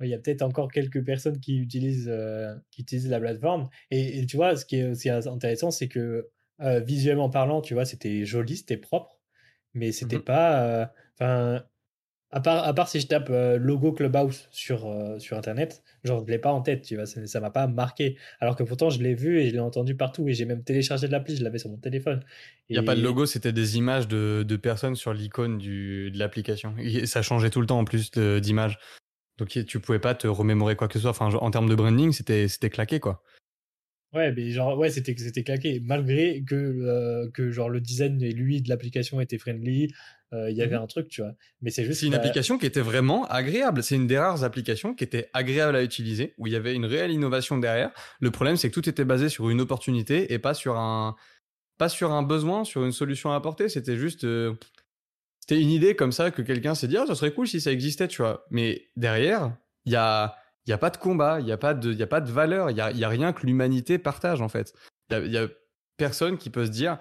Il 0.00 0.08
y 0.08 0.14
a 0.14 0.18
peut-être 0.18 0.42
encore 0.42 0.70
quelques 0.70 1.04
personnes 1.04 1.38
qui 1.40 1.58
utilisent, 1.58 2.08
euh, 2.10 2.54
qui 2.70 2.82
utilisent 2.82 3.08
la 3.08 3.20
plateforme. 3.20 3.68
Et, 3.90 4.26
tu 4.26 4.36
vois, 4.36 4.56
ce 4.56 4.64
qui 4.64 4.76
est 4.76 4.88
aussi 4.88 5.08
intéressant, 5.08 5.70
c'est 5.70 5.88
que 5.88 6.28
euh, 6.60 6.80
visuellement 6.80 7.30
parlant, 7.30 7.60
tu 7.60 7.74
vois, 7.74 7.84
c'était 7.84 8.24
joli, 8.24 8.56
c'était 8.56 8.76
propre, 8.76 9.20
mais 9.72 9.92
c'était 9.92 10.18
mmh 10.18 10.24
pas. 10.24 10.92
Enfin, 11.14 11.64
à 12.34 12.40
part, 12.40 12.66
à 12.66 12.74
part 12.74 12.88
si 12.88 12.98
je 12.98 13.06
tape 13.06 13.28
euh, 13.30 13.58
logo 13.58 13.92
Clubhouse 13.92 14.48
sur, 14.50 14.86
euh, 14.86 15.20
sur 15.20 15.38
Internet, 15.38 15.84
genre, 16.02 16.18
je 16.18 16.24
ne 16.24 16.30
l'ai 16.30 16.38
pas 16.38 16.50
en 16.50 16.62
tête, 16.62 16.82
tu 16.82 16.96
vois, 16.96 17.06
ça 17.06 17.20
ne 17.20 17.40
m'a 17.40 17.50
pas 17.50 17.68
marqué. 17.68 18.18
Alors 18.40 18.56
que 18.56 18.64
pourtant, 18.64 18.90
je 18.90 19.00
l'ai 19.00 19.14
vu 19.14 19.40
et 19.40 19.48
je 19.48 19.52
l'ai 19.52 19.60
entendu 19.60 19.94
partout 19.94 20.28
et 20.28 20.34
j'ai 20.34 20.44
même 20.44 20.64
téléchargé 20.64 21.06
de 21.06 21.12
l'appli, 21.12 21.36
je 21.36 21.44
l'avais 21.44 21.58
sur 21.58 21.70
mon 21.70 21.76
téléphone. 21.76 22.24
Il 22.68 22.72
n'y 22.72 22.80
a 22.80 22.82
pas 22.82 22.96
de 22.96 23.02
logo, 23.02 23.24
c'était 23.24 23.52
des 23.52 23.76
images 23.76 24.08
de, 24.08 24.44
de 24.46 24.56
personnes 24.56 24.96
sur 24.96 25.14
l'icône 25.14 25.58
de 25.58 26.10
l'application. 26.18 26.74
Ça 27.04 27.22
changeait 27.22 27.50
tout 27.50 27.60
le 27.60 27.68
temps 27.68 27.78
en 27.78 27.84
plus 27.84 28.10
d'images. 28.10 28.78
Donc 29.38 29.48
tu 29.48 29.80
pouvais 29.80 29.98
pas 29.98 30.14
te 30.14 30.26
remémorer 30.26 30.76
quoi 30.76 30.88
que 30.88 30.94
ce 30.94 31.00
soit. 31.00 31.10
Enfin, 31.10 31.32
en 31.34 31.50
termes 31.50 31.68
de 31.68 31.74
branding, 31.74 32.12
c'était 32.12 32.70
claqué, 32.70 33.00
quoi. 33.00 33.22
Ouais, 34.14 34.32
mais 34.32 34.50
genre, 34.50 34.78
ouais, 34.78 34.90
c'était, 34.90 35.14
c'était 35.18 35.42
claqué. 35.42 35.80
Malgré 35.84 36.44
que, 36.46 36.54
euh, 36.54 37.28
que 37.34 37.50
genre, 37.50 37.68
le 37.68 37.80
design 37.80 38.22
et 38.22 38.30
lui 38.30 38.62
de 38.62 38.68
l'application 38.68 39.20
était 39.20 39.38
friendly, 39.38 39.92
euh, 40.32 40.50
il 40.50 40.56
y 40.56 40.62
avait 40.62 40.78
mmh 40.78 40.82
un 40.82 40.86
truc, 40.86 41.08
tu 41.08 41.20
vois. 41.20 41.32
Mais 41.62 41.70
c'est 41.70 41.84
juste. 41.84 42.00
C'est 42.00 42.06
une 42.06 42.14
application 42.14 42.56
qui 42.56 42.66
était 42.66 42.80
vraiment 42.80 43.26
agréable. 43.26 43.82
C'est 43.82 43.96
une 43.96 44.06
des 44.06 44.16
rares 44.16 44.44
applications 44.44 44.94
qui 44.94 45.02
était 45.02 45.30
agréable 45.32 45.74
à 45.74 45.82
utiliser, 45.82 46.32
où 46.38 46.46
il 46.46 46.52
y 46.52 46.56
avait 46.56 46.74
une 46.74 46.84
réelle 46.84 47.10
innovation 47.10 47.58
derrière. 47.58 47.90
Le 48.20 48.30
problème, 48.30 48.56
c'est 48.56 48.68
que 48.68 48.74
tout 48.74 48.88
était 48.88 49.04
basé 49.04 49.28
sur 49.28 49.50
une 49.50 49.60
opportunité 49.60 50.32
et 50.32 50.38
pas 50.38 50.54
sur 50.54 50.76
un, 50.76 51.16
pas 51.76 51.88
sur 51.88 52.12
un 52.12 52.22
besoin, 52.22 52.62
sur 52.62 52.84
une 52.84 52.92
solution 52.92 53.32
à 53.32 53.36
apporter. 53.36 53.68
C'était 53.68 53.96
juste. 53.96 54.22
Euh, 54.22 54.54
c'était 55.46 55.60
une 55.60 55.68
idée 55.68 55.94
comme 55.94 56.10
ça 56.10 56.30
que 56.30 56.40
quelqu'un 56.40 56.74
s'est 56.74 56.88
dit, 56.88 56.96
ah, 56.96 57.04
ça 57.06 57.14
serait 57.14 57.34
cool 57.34 57.46
si 57.46 57.60
ça 57.60 57.70
existait, 57.70 58.08
tu 58.08 58.22
vois. 58.22 58.46
Mais 58.50 58.88
derrière, 58.96 59.54
il 59.84 59.92
y 59.92 59.96
a 59.96 60.36
n'y 60.66 60.72
a 60.72 60.78
pas 60.78 60.88
de 60.88 60.96
combat, 60.96 61.38
il 61.38 61.44
n'y 61.44 61.52
a, 61.52 61.58
pas 61.58 61.74
de, 61.74 61.92
y 61.92 62.02
a 62.02 62.06
pas 62.06 62.22
de 62.22 62.32
valeur, 62.32 62.70
il 62.70 62.74
n'y 62.74 62.80
a, 62.80 62.90
y 62.92 63.04
a, 63.04 63.08
rien 63.10 63.34
que 63.34 63.44
l'humanité 63.44 63.98
partage 63.98 64.40
en 64.40 64.48
fait. 64.48 64.72
Il 65.10 65.28
n'y 65.28 65.36
a, 65.36 65.46
personne 65.98 66.38
qui 66.38 66.48
peut 66.48 66.64
se 66.64 66.70
dire 66.70 66.96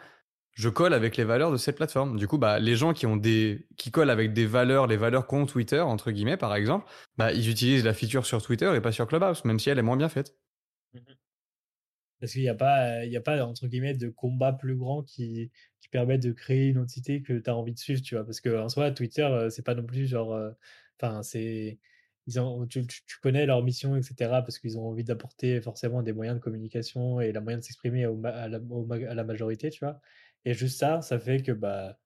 je 0.55 0.67
colle 0.67 0.93
avec 0.93 1.15
les 1.15 1.23
valeurs 1.23 1.53
de 1.53 1.57
cette 1.57 1.77
plateforme. 1.77 2.17
Du 2.17 2.27
coup, 2.27 2.37
bah, 2.37 2.59
les 2.59 2.75
gens 2.75 2.91
qui, 2.91 3.05
ont 3.05 3.15
des, 3.15 3.65
qui 3.77 3.91
collent 3.91 4.09
avec 4.09 4.33
des 4.33 4.45
valeurs, 4.45 4.87
les 4.87 4.97
valeurs 4.97 5.25
qu'ont 5.25 5.45
Twitter, 5.45 5.79
entre 5.79 6.11
guillemets, 6.11 6.35
par 6.35 6.53
exemple, 6.53 6.85
bah, 7.17 7.31
ils 7.31 7.49
utilisent 7.49 7.85
la 7.85 7.93
feature 7.93 8.25
sur 8.25 8.41
Twitter 8.41 8.69
et 8.75 8.81
pas 8.81 8.91
sur 8.91 9.07
Clubhouse, 9.07 9.45
même 9.45 9.57
si 9.57 9.69
elle 9.69 9.79
est 9.79 9.83
moins 9.83 9.95
bien 9.95 10.09
faite. 10.09 10.35
Mmh 10.93 10.99
Parce 12.23 12.31
qu'il 12.31 12.41
n'y 12.41 12.47
a, 12.47 12.55
pas, 12.55 13.03
il 13.03 13.17
a 13.17 13.19
pas, 13.19 13.45
entre 13.45 13.67
guillemets, 13.67 13.95
de 13.95 14.07
combat 14.07 14.53
plus 14.53 14.77
grand 14.77 15.03
qui, 15.03 15.51
permet 15.91 16.17
de 16.17 16.31
créer 16.31 16.69
une 16.69 16.77
entité 16.77 17.21
que 17.21 17.33
tu 17.33 17.49
as 17.49 17.55
envie 17.55 17.73
de 17.73 17.77
suivre, 17.77 18.01
tu 18.01 18.15
vois? 18.15 18.23
Parce 18.25 18.39
qu'en 18.39 18.69
soi, 18.69 18.91
Twitter, 18.91 19.47
c'est 19.49 19.61
pas 19.61 19.75
non 19.75 19.83
plus 19.83 20.07
genre. 20.07 20.39
Enfin, 20.97 21.21
c'est 21.21 21.79
ils 22.27 22.39
ont, 22.39 22.65
tu, 22.65 22.85
connais 23.21 23.45
leur 23.45 23.61
mission, 23.61 23.97
etc., 23.97 24.15
parce 24.41 24.57
qu'ils 24.57 24.77
ont 24.77 24.87
envie 24.87 25.03
d'apporter 25.03 25.59
forcément 25.59 26.01
des 26.01 26.13
moyens 26.13 26.37
de 26.37 26.41
communication 26.41 27.19
et 27.19 27.33
la 27.33 27.41
moyen 27.41 27.57
de 27.57 27.63
s'exprimer 27.63 28.05
à, 28.05 28.47
la, 28.47 29.23
majorité, 29.25 29.69
tu 29.69 29.83
vois? 29.83 29.99
Et 30.45 30.53
juste 30.53 30.79
ça, 30.79 31.01
ça 31.01 31.19
fait 31.19 31.41
que 31.41 31.51
bah, 31.51 31.99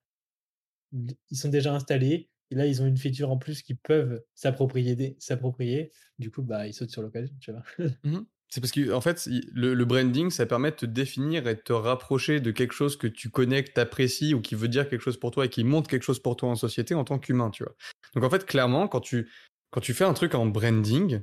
ils 0.92 1.38
sont 1.38 1.50
déjà 1.50 1.76
installés, 1.76 2.32
et 2.50 2.56
là, 2.56 2.66
ils 2.66 2.82
ont 2.82 2.88
une 2.88 2.98
feature 2.98 3.30
en 3.30 3.38
plus 3.38 3.62
qui 3.62 3.76
peuvent 3.76 4.24
s'approprier, 4.34 5.16
s'approprier. 5.20 5.92
Du 6.18 6.32
coup, 6.32 6.42
bah, 6.42 6.66
ils 6.66 6.74
sautent 6.74 6.90
sur 6.90 7.04
l'occasion, 7.04 7.36
tu 7.40 7.52
vois? 7.52 7.64
Mmh 8.04 8.26
C'est 8.50 8.62
parce 8.62 8.72
que 8.72 8.94
en 8.94 9.02
fait, 9.02 9.28
le, 9.54 9.84
branding, 9.84 10.30
ça 10.30 10.46
permet 10.46 10.72
de 10.72 10.78
te 10.78 10.86
définir 10.86 11.48
et 11.48 11.56
de 11.56 11.60
te 11.60 11.74
rapprocher 11.74 12.40
de 12.40 12.52
quelque 12.52 12.74
chose 12.74 12.96
que 12.96 13.08
tu 13.08 13.30
connais, 13.30 13.64
que 13.64 13.72
tu 13.74 13.80
apprécies 13.80 14.34
ou 14.34 14.42
qui 14.42 14.56
veut 14.56 14.70
dire 14.70 14.90
quelque 14.90 15.02
chose 15.02 15.20
pour 15.20 15.32
toi 15.32 15.46
et 15.46 15.50
qui 15.50 15.66
montre 15.66 15.90
quelque 15.90 16.04
chose 16.04 16.20
pour 16.20 16.38
toi 16.38 16.50
en 16.50 16.56
société 16.56 16.96
en 16.96 17.04
tant 17.04 17.20
qu'humain, 17.20 17.50
tu 17.50 17.64
vois. 17.64 17.74
Donc 18.16 18.24
en 18.24 18.30
fait, 18.30 18.46
clairement, 18.46 18.88
quand 18.88 19.02
tu 19.02 19.30
quand 19.72 19.82
tu 19.82 19.94
fais 19.94 20.06
un 20.06 20.14
truc 20.14 20.34
en 20.34 20.46
branding, 20.46 21.22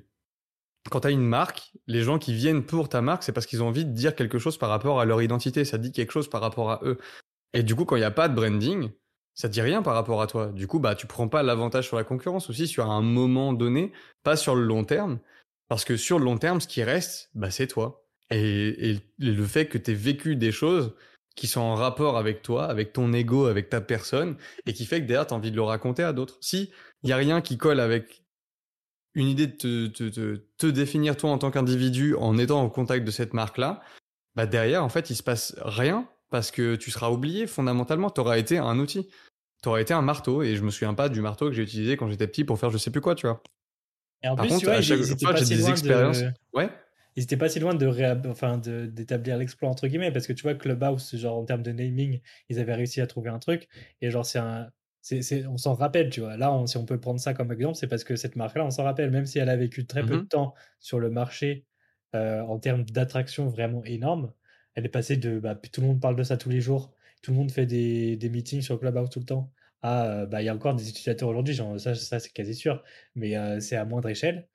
quand 0.91 1.01
tu 1.01 1.07
as 1.07 1.11
une 1.11 1.27
marque, 1.27 1.73
les 1.87 2.03
gens 2.03 2.19
qui 2.19 2.35
viennent 2.35 2.63
pour 2.63 2.91
ta 2.91 3.01
marque, 3.01 3.23
c'est 3.23 3.33
parce 3.33 3.47
qu'ils 3.47 3.63
ont 3.63 3.69
envie 3.69 3.87
de 3.87 3.93
dire 3.93 4.15
quelque 4.15 4.39
chose 4.39 4.59
par 4.59 4.69
rapport 4.69 5.01
à 5.01 5.07
leur 5.07 5.23
identité, 5.23 5.65
ça 5.65 5.79
dit 5.79 5.93
quelque 5.93 6.13
chose 6.13 6.29
par 6.29 6.43
rapport 6.43 6.71
à 6.71 6.81
eux. 6.85 6.99
Et 7.55 7.63
du 7.63 7.75
coup, 7.75 7.87
quand 7.87 7.97
il 7.97 8.01
n'y 8.01 8.05
a 8.05 8.11
pas 8.11 8.29
de 8.29 8.35
branding, 8.35 8.91
ça 9.35 9.49
dit 9.49 9.63
rien 9.63 9.83
par 9.83 9.95
rapport 9.95 10.21
à 10.21 10.27
toi. 10.27 10.49
Du 10.49 10.67
coup, 10.67 10.79
bah, 10.79 10.95
tu 10.95 11.07
prends 11.07 11.29
pas 11.29 11.43
l'avantage 11.43 11.87
sur 11.87 11.97
la 11.97 12.05
concurrence 12.05 12.51
aussi 12.51 12.67
sur 12.67 12.91
un 12.91 13.03
moment 13.03 13.53
donné, 13.53 13.93
pas 14.23 14.37
sur 14.37 14.55
le 14.55 14.65
long 14.65 14.85
terme. 14.85 15.19
Parce 15.69 15.85
que 15.85 15.97
sur 15.97 16.19
le 16.19 16.25
long 16.25 16.39
terme, 16.39 16.61
ce 16.61 16.69
qui 16.69 16.83
reste, 16.83 17.31
bah, 17.35 17.51
c'est 17.51 17.67
toi. 17.67 18.07
Et, 18.31 18.91
et, 18.91 19.01
le 19.19 19.45
fait 19.45 19.67
que 19.67 19.79
tu 19.79 19.91
aies 19.93 19.95
vécu 19.95 20.37
des 20.37 20.53
choses 20.53 20.95
qui 21.37 21.47
sont 21.47 21.61
en 21.61 21.75
rapport 21.75 22.17
avec 22.17 22.43
toi, 22.43 22.67
avec 22.67 22.93
ton 22.93 23.13
ego, 23.13 23.47
avec 23.47 23.69
ta 23.69 23.81
personne, 23.81 24.37
et 24.67 24.73
qui 24.73 24.87
fait 24.87 25.01
que 25.01 25.07
derrière, 25.07 25.27
tu 25.27 25.35
as 25.35 25.37
envie 25.37 25.51
de 25.51 25.57
le 25.57 25.63
raconter 25.63 26.03
à 26.03 26.13
d'autres. 26.13 26.39
Si 26.41 26.71
il 27.03 27.11
y 27.11 27.13
a 27.13 27.17
rien 27.17 27.41
qui 27.41 27.59
colle 27.59 27.81
avec 27.81 28.23
une 29.15 29.29
idée 29.29 29.47
de 29.47 29.87
te, 29.87 30.37
te, 30.59 30.67
définir 30.67 31.17
toi 31.17 31.31
en 31.31 31.39
tant 31.39 31.51
qu'individu 31.51 32.15
en 32.17 32.37
étant 32.39 32.63
en 32.63 32.69
contact 32.69 33.05
de 33.07 33.11
cette 33.11 33.33
marque-là, 33.33 33.81
bah 34.35 34.47
derrière, 34.47 34.85
en 34.85 34.89
fait, 34.89 35.11
il 35.11 35.17
se 35.17 35.23
passe 35.23 35.55
rien 35.59 36.09
parce 36.31 36.51
que 36.51 36.75
tu 36.75 36.91
seras 36.91 37.11
oublié 37.11 37.47
fondamentalement. 37.47 38.11
Tu 38.11 38.21
auras 38.21 38.39
été 38.39 38.59
un 38.59 38.79
outil. 38.79 39.09
Tu 39.63 39.69
auras 39.69 39.81
été 39.81 39.95
un 39.95 40.03
marteau 40.03 40.43
et 40.43 40.57
je 40.57 40.63
me 40.63 40.71
souviens 40.71 40.95
pas 40.95 41.09
du 41.09 41.21
marteau 41.21 41.49
que 41.49 41.53
j'ai 41.53 41.63
utilisé 41.63 41.97
quand 41.97 42.09
j'étais 42.09 42.27
petit 42.27 42.45
pour 42.45 42.59
faire 42.59 42.71
je 42.71 42.79
sais 42.79 42.91
plus 42.91 43.01
quoi, 43.01 43.15
tu 43.15 43.27
vois. 43.27 43.43
Et 44.25 44.29
en 44.29 44.35
Par 44.35 44.47
plus, 44.47 44.55
contre, 44.55 44.61
tu 44.61 44.67
vois, 44.67 45.37
j'ai 45.37 45.45
des 45.45 45.71
expériences. 45.71 46.23
Ouais. 46.53 46.69
Ils 47.17 47.23
étaient 47.23 47.37
pas 47.37 47.49
si 47.49 47.61
loin 47.61 47.75
de 47.75 47.87
enfin 48.27 48.59
d'établir 48.59 49.37
l'exploit 49.37 49.69
entre 49.69 49.87
guillemets 49.87 50.11
parce 50.11 50.27
que 50.27 50.33
tu 50.33 50.43
vois 50.43 50.55
Clubhouse 50.55 51.15
genre 51.15 51.37
en 51.37 51.45
termes 51.45 51.63
de 51.63 51.71
naming 51.71 52.19
ils 52.49 52.59
avaient 52.59 52.75
réussi 52.75 53.01
à 53.01 53.07
trouver 53.07 53.31
un 53.31 53.39
truc 53.39 53.69
et 54.01 54.11
genre 54.11 54.27
c'est 54.27 54.41
un 54.41 54.69
on 55.47 55.59
s'en 55.59 55.75
rappelle, 55.75 56.11
tu 56.11 56.21
vois. 56.21 56.37
Là, 56.37 56.63
si 56.67 56.77
on 56.77 56.87
peut 56.87 56.99
prendre 56.99 57.21
ça 57.21 57.35
comme 57.35 57.53
exemple, 57.53 57.77
c'est 57.77 57.87
parce 57.87 58.05
que 58.05 58.17
cette 58.17 58.37
marque-là, 58.37 58.65
on 58.65 58.71
s'en 58.71 58.85
rappelle, 58.85 59.11
même 59.11 59.27
si 59.27 59.39
elle 59.39 59.49
a 59.51 59.57
vécu 59.57 59.87
très 59.87 60.03
peu 60.03 60.17
de 60.17 60.23
mmh 60.23 60.29
temps 60.29 60.55
sur 60.81 60.99
le 60.99 61.11
marché 61.11 61.67
euh, 62.15 62.41
en 62.43 62.59
termes 62.59 62.85
d'attraction 62.85 63.47
vraiment 63.47 63.85
énorme, 63.85 64.33
elle 64.75 64.87
est 64.87 64.89
passée 64.89 65.17
de 65.17 65.39
bah, 65.39 65.55
tout 65.55 65.81
le 65.83 65.89
monde 65.89 66.01
parle 66.01 66.17
de 66.17 66.23
ça 66.23 66.37
tous 66.37 66.49
les 66.49 66.61
jours, 66.61 66.95
tout 67.23 67.33
le 67.33 67.37
monde 67.37 67.51
fait 67.51 67.67
des, 67.67 68.19
meetings 68.31 68.63
sur 68.63 68.81
Clubhouse 68.81 69.11
tout 69.11 69.21
le 69.21 69.27
temps, 69.27 69.53
à 69.85 70.07
euh, 70.07 70.27
bah, 70.27 70.43
il 70.43 70.47
y 70.47 70.49
a 70.49 70.55
encore 70.55 70.75
des 70.75 70.89
utilisateurs 70.89 71.29
aujourd'hui, 71.29 71.57
ça, 71.79 71.95
ça 71.95 72.19
c'est 72.21 72.33
quasi 72.33 72.55
sûr, 72.55 72.83
mais 73.15 73.61
c'est 73.61 73.77
à 73.77 73.85
moindre 73.85 74.09
échelle. 74.09 74.49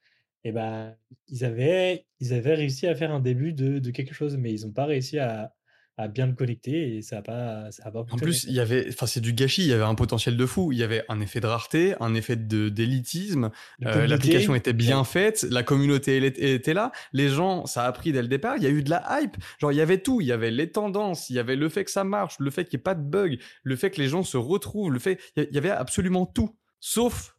Et 0.44 0.52
ben 0.52 0.96
ils, 1.28 1.46
avaient, 1.46 2.06
ils 2.20 2.34
avaient 2.34 2.56
réussi 2.56 2.88
à 2.88 2.96
faire 2.96 3.12
un 3.12 3.20
début 3.20 3.54
de, 3.54 3.92
quelque 3.92 4.14
chose, 4.14 4.38
mais 4.38 4.54
ils 4.54 4.66
n'ont 4.66 4.74
pas 4.74 4.86
réussi 4.86 5.20
à, 5.20 5.54
à 6.00 6.08
bien 6.08 6.28
le 6.28 6.34
connecter 6.34 6.96
et 6.96 7.02
ça 7.02 7.18
n'a 7.18 7.22
pas, 7.22 7.72
ça 7.72 7.84
a 7.86 7.92
pas 7.92 8.00
En 8.00 8.18
plus, 8.18 8.46
il 8.46 8.54
y 8.54 8.62
avait, 8.62 8.88
enfin, 8.88 9.06
c'est 9.06 9.20
du 9.20 9.34
gâchis. 9.34 9.64
Il 9.64 9.68
y 9.68 9.74
avait 9.74 9.84
un 9.84 9.96
potentiel 9.96 10.38
de 10.38 10.46
fou. 10.46 10.72
Il 10.72 10.78
y 10.78 10.84
avait 10.84 11.04
un 11.10 11.20
effet 11.20 11.42
de 11.42 11.48
rareté, 11.48 11.94
un 12.00 12.16
effet 12.16 12.38
de 12.38 12.70
d'élitisme. 12.70 13.52
Euh, 13.86 14.08
L'application 14.08 14.56
était 14.56 14.72
bien 14.72 15.04
faite, 15.04 15.46
la 15.50 15.62
communauté 15.62 16.16
elle 16.16 16.24
était 16.24 16.54
était 16.54 16.74
là, 16.74 16.94
les 17.12 17.28
gens, 17.28 17.66
ça 17.66 17.84
a 17.84 17.92
pris 17.92 18.14
dès 18.14 18.22
le 18.22 18.30
départ. 18.30 18.56
Il 18.56 18.64
y 18.64 18.68
a 18.68 18.70
eu 18.70 18.82
de 18.82 18.90
la 18.90 19.20
hype. 19.20 19.36
Genre, 19.60 19.74
il 19.74 19.76
y 19.76 19.82
avait 19.82 20.02
tout. 20.02 20.22
Il 20.22 20.28
y 20.28 20.32
avait 20.32 20.52
les 20.52 20.72
tendances, 20.72 21.30
il 21.30 21.36
y 21.36 21.40
avait 21.40 21.58
le 21.58 21.68
fait 21.68 21.84
que 21.84 21.92
ça 21.92 22.06
marche, 22.06 22.40
le 22.40 22.50
fait 22.50 22.64
qu'il 22.64 22.78
n'y 22.78 22.82
ait 22.82 22.84
pas 22.84 22.96
de 22.96 23.04
bug, 23.04 23.38
le 23.64 23.76
fait 23.76 23.92
que 23.92 24.00
les 24.00 24.08
gens 24.08 24.24
se 24.24 24.38
retrouvent, 24.38 24.94
le 24.94 25.00
fait, 25.00 25.20
il 25.36 25.50
y 25.52 25.58
avait 25.58 25.70
absolument 25.70 26.26
tout, 26.26 26.58
sauf 26.80 27.36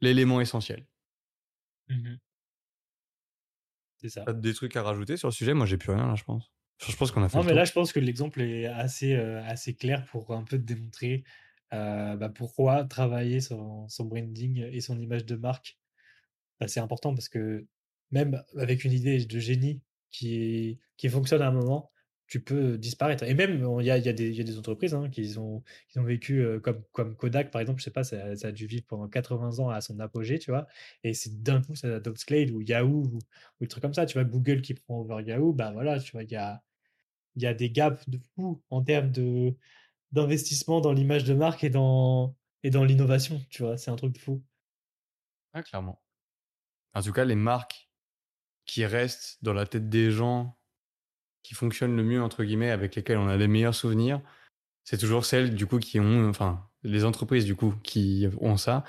l'élément 0.00 0.40
essentiel. 0.40 0.86
Mhm. 1.88 2.18
C'est 3.96 4.08
ça. 4.08 4.24
Des 4.32 4.54
trucs 4.54 4.76
à 4.76 4.82
rajouter 4.82 5.16
sur 5.16 5.28
le 5.28 5.32
sujet 5.32 5.52
Moi, 5.52 5.66
j'ai 5.66 5.76
plus 5.76 5.92
rien 5.92 6.06
là, 6.06 6.14
je 6.14 6.24
pense. 6.24 6.52
Je 6.86 6.96
pense 6.96 7.10
qu'on 7.10 7.22
a 7.22 7.28
fait. 7.28 7.38
Non, 7.38 7.44
mais 7.44 7.54
là, 7.54 7.64
je 7.64 7.72
pense 7.72 7.92
que 7.92 8.00
l'exemple 8.00 8.40
est 8.40 8.66
assez, 8.66 9.14
euh, 9.14 9.42
assez 9.44 9.74
clair 9.74 10.04
pour 10.06 10.32
un 10.32 10.44
peu 10.44 10.58
démontrer 10.58 11.24
euh, 11.74 12.16
bah, 12.16 12.28
pourquoi 12.28 12.84
travailler 12.84 13.40
son, 13.40 13.88
son 13.88 14.04
branding 14.04 14.62
et 14.62 14.80
son 14.80 14.98
image 14.98 15.26
de 15.26 15.36
marque, 15.36 15.78
bah, 16.60 16.68
c'est 16.68 16.80
important 16.80 17.14
parce 17.14 17.28
que 17.28 17.66
même 18.10 18.42
avec 18.56 18.84
une 18.84 18.92
idée 18.92 19.24
de 19.24 19.38
génie 19.38 19.82
qui, 20.10 20.78
qui 20.96 21.08
fonctionne 21.08 21.42
à 21.42 21.48
un 21.48 21.52
moment, 21.52 21.90
tu 22.26 22.40
peux 22.42 22.76
disparaître. 22.78 23.24
Et 23.24 23.34
même, 23.34 23.66
il 23.80 23.86
y 23.86 23.90
a, 23.90 23.98
y 23.98 24.08
a 24.08 24.12
y 24.12 24.40
a 24.40 24.44
des 24.44 24.58
entreprises 24.58 24.94
hein, 24.94 25.08
qui, 25.10 25.36
ont, 25.38 25.62
qui 25.88 25.98
ont 25.98 26.04
vécu 26.04 26.42
euh, 26.42 26.60
comme, 26.60 26.82
comme 26.92 27.16
Kodak, 27.16 27.50
par 27.50 27.60
exemple, 27.60 27.80
je 27.80 27.84
sais 27.84 27.90
pas, 27.90 28.04
ça, 28.04 28.36
ça 28.36 28.48
a 28.48 28.52
dû 28.52 28.66
vivre 28.66 28.84
pendant 28.86 29.08
80 29.08 29.58
ans 29.60 29.70
à 29.70 29.80
son 29.80 29.98
apogée, 29.98 30.38
tu 30.38 30.50
vois. 30.50 30.66
Et 31.04 31.14
c'est 31.14 31.42
d'un 31.42 31.62
coup, 31.62 31.74
ça 31.74 31.96
adopte 31.96 32.18
Slade 32.18 32.50
ou 32.50 32.60
Yahoo 32.60 33.04
ou, 33.06 33.18
ou 33.18 33.20
des 33.62 33.68
trucs 33.68 33.82
comme 33.82 33.94
ça. 33.94 34.04
Tu 34.06 34.14
vois, 34.14 34.24
Google 34.24 34.60
qui 34.62 34.74
prend 34.74 35.00
over 35.00 35.22
Yahoo, 35.26 35.52
bah 35.54 35.72
voilà, 35.72 35.98
tu 36.00 36.12
vois, 36.12 36.22
il 36.22 36.30
y 36.30 36.36
a, 36.36 36.62
il 37.38 37.42
y 37.42 37.46
a 37.46 37.54
des 37.54 37.70
gaps 37.70 38.08
de 38.08 38.18
fou 38.34 38.60
en 38.70 38.82
termes 38.82 39.12
de 39.12 39.54
d'investissement 40.10 40.80
dans 40.80 40.92
l'image 40.92 41.24
de 41.24 41.34
marque 41.34 41.64
et 41.64 41.70
dans 41.70 42.34
et 42.64 42.70
dans 42.70 42.84
l'innovation, 42.84 43.40
tu 43.50 43.62
vois, 43.62 43.78
c'est 43.78 43.90
un 43.90 43.96
truc 43.96 44.12
de 44.12 44.18
fou. 44.18 44.42
Ah, 45.52 45.62
clairement. 45.62 46.02
En 46.94 47.02
tout 47.02 47.12
cas, 47.12 47.24
les 47.24 47.36
marques 47.36 47.88
qui 48.64 48.84
restent 48.84 49.38
dans 49.42 49.52
la 49.52 49.66
tête 49.66 49.88
des 49.88 50.10
gens, 50.10 50.58
qui 51.44 51.54
fonctionnent 51.54 51.96
le 51.96 52.02
mieux 52.02 52.20
entre 52.20 52.42
guillemets, 52.42 52.70
avec 52.70 52.96
lesquelles 52.96 53.18
on 53.18 53.28
a 53.28 53.36
les 53.36 53.46
meilleurs 53.46 53.76
souvenirs, 53.76 54.20
c'est 54.82 54.98
toujours 54.98 55.24
celles 55.24 55.54
du 55.54 55.66
coup 55.66 55.78
qui 55.78 56.00
ont, 56.00 56.28
enfin, 56.28 56.68
les 56.82 57.04
entreprises 57.04 57.44
du 57.44 57.54
coup 57.54 57.74
qui 57.84 58.26
ont 58.40 58.56
ça. 58.56 58.82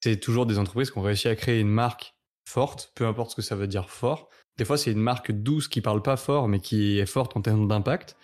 C'est 0.00 0.20
toujours 0.20 0.46
des 0.46 0.58
entreprises 0.58 0.92
qui 0.92 0.98
ont 0.98 1.02
réussi 1.02 1.26
à 1.26 1.34
créer 1.34 1.58
une 1.60 1.68
marque 1.68 2.14
forte, 2.48 2.92
peu 2.94 3.06
importe 3.06 3.32
ce 3.32 3.36
que 3.36 3.42
ça 3.42 3.56
veut 3.56 3.66
dire 3.66 3.90
fort. 3.90 4.30
Des 4.58 4.64
fois, 4.64 4.78
c'est 4.78 4.92
une 4.92 5.00
marque 5.00 5.32
douce 5.32 5.68
qui 5.68 5.80
parle 5.80 6.02
pas 6.02 6.16
fort, 6.16 6.48
mais 6.48 6.60
qui 6.60 6.98
est 6.98 7.06
forte 7.06 7.36
en 7.36 7.42
termes 7.42 7.68
d'impact. 7.68 8.16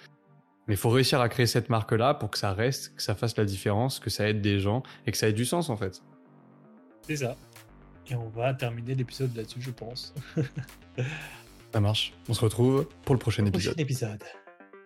Mais 0.67 0.75
il 0.75 0.79
faut 0.79 0.91
réussir 0.91 1.21
à 1.21 1.29
créer 1.29 1.47
cette 1.47 1.69
marque-là 1.69 2.15
pour 2.15 2.31
que 2.31 2.39
ça 2.39 2.53
reste, 2.53 2.95
que 2.97 3.03
ça 3.03 3.15
fasse 3.15 3.37
la 3.37 3.45
différence, 3.45 3.99
que 3.99 4.11
ça 4.11 4.29
aide 4.29 4.41
des 4.41 4.61
gens 4.61 4.83
et 5.07 5.11
que 5.11 5.19
ça 5.19 5.29
ait 5.29 5.33
du 5.33 5.45
sens 5.45 5.69
en 5.69 5.77
fait. 5.77 6.03
C'est 7.03 7.17
ça. 7.17 7.37
Et 8.09 8.15
on 8.15 8.29
va 8.29 8.55
terminer 8.55 8.95
l'épisode 8.95 9.35
là-dessus, 9.37 9.61
je 9.61 9.71
pense. 9.71 10.15
Ça 11.73 11.81
marche. 11.81 12.13
On 12.29 12.35
se 12.35 12.41
retrouve 12.41 12.87
pour 13.05 13.15
le 13.15 13.19
prochain 13.19 13.47
épisode. 13.47 13.73
Prochain 13.73 13.83
épisode. 13.83 14.23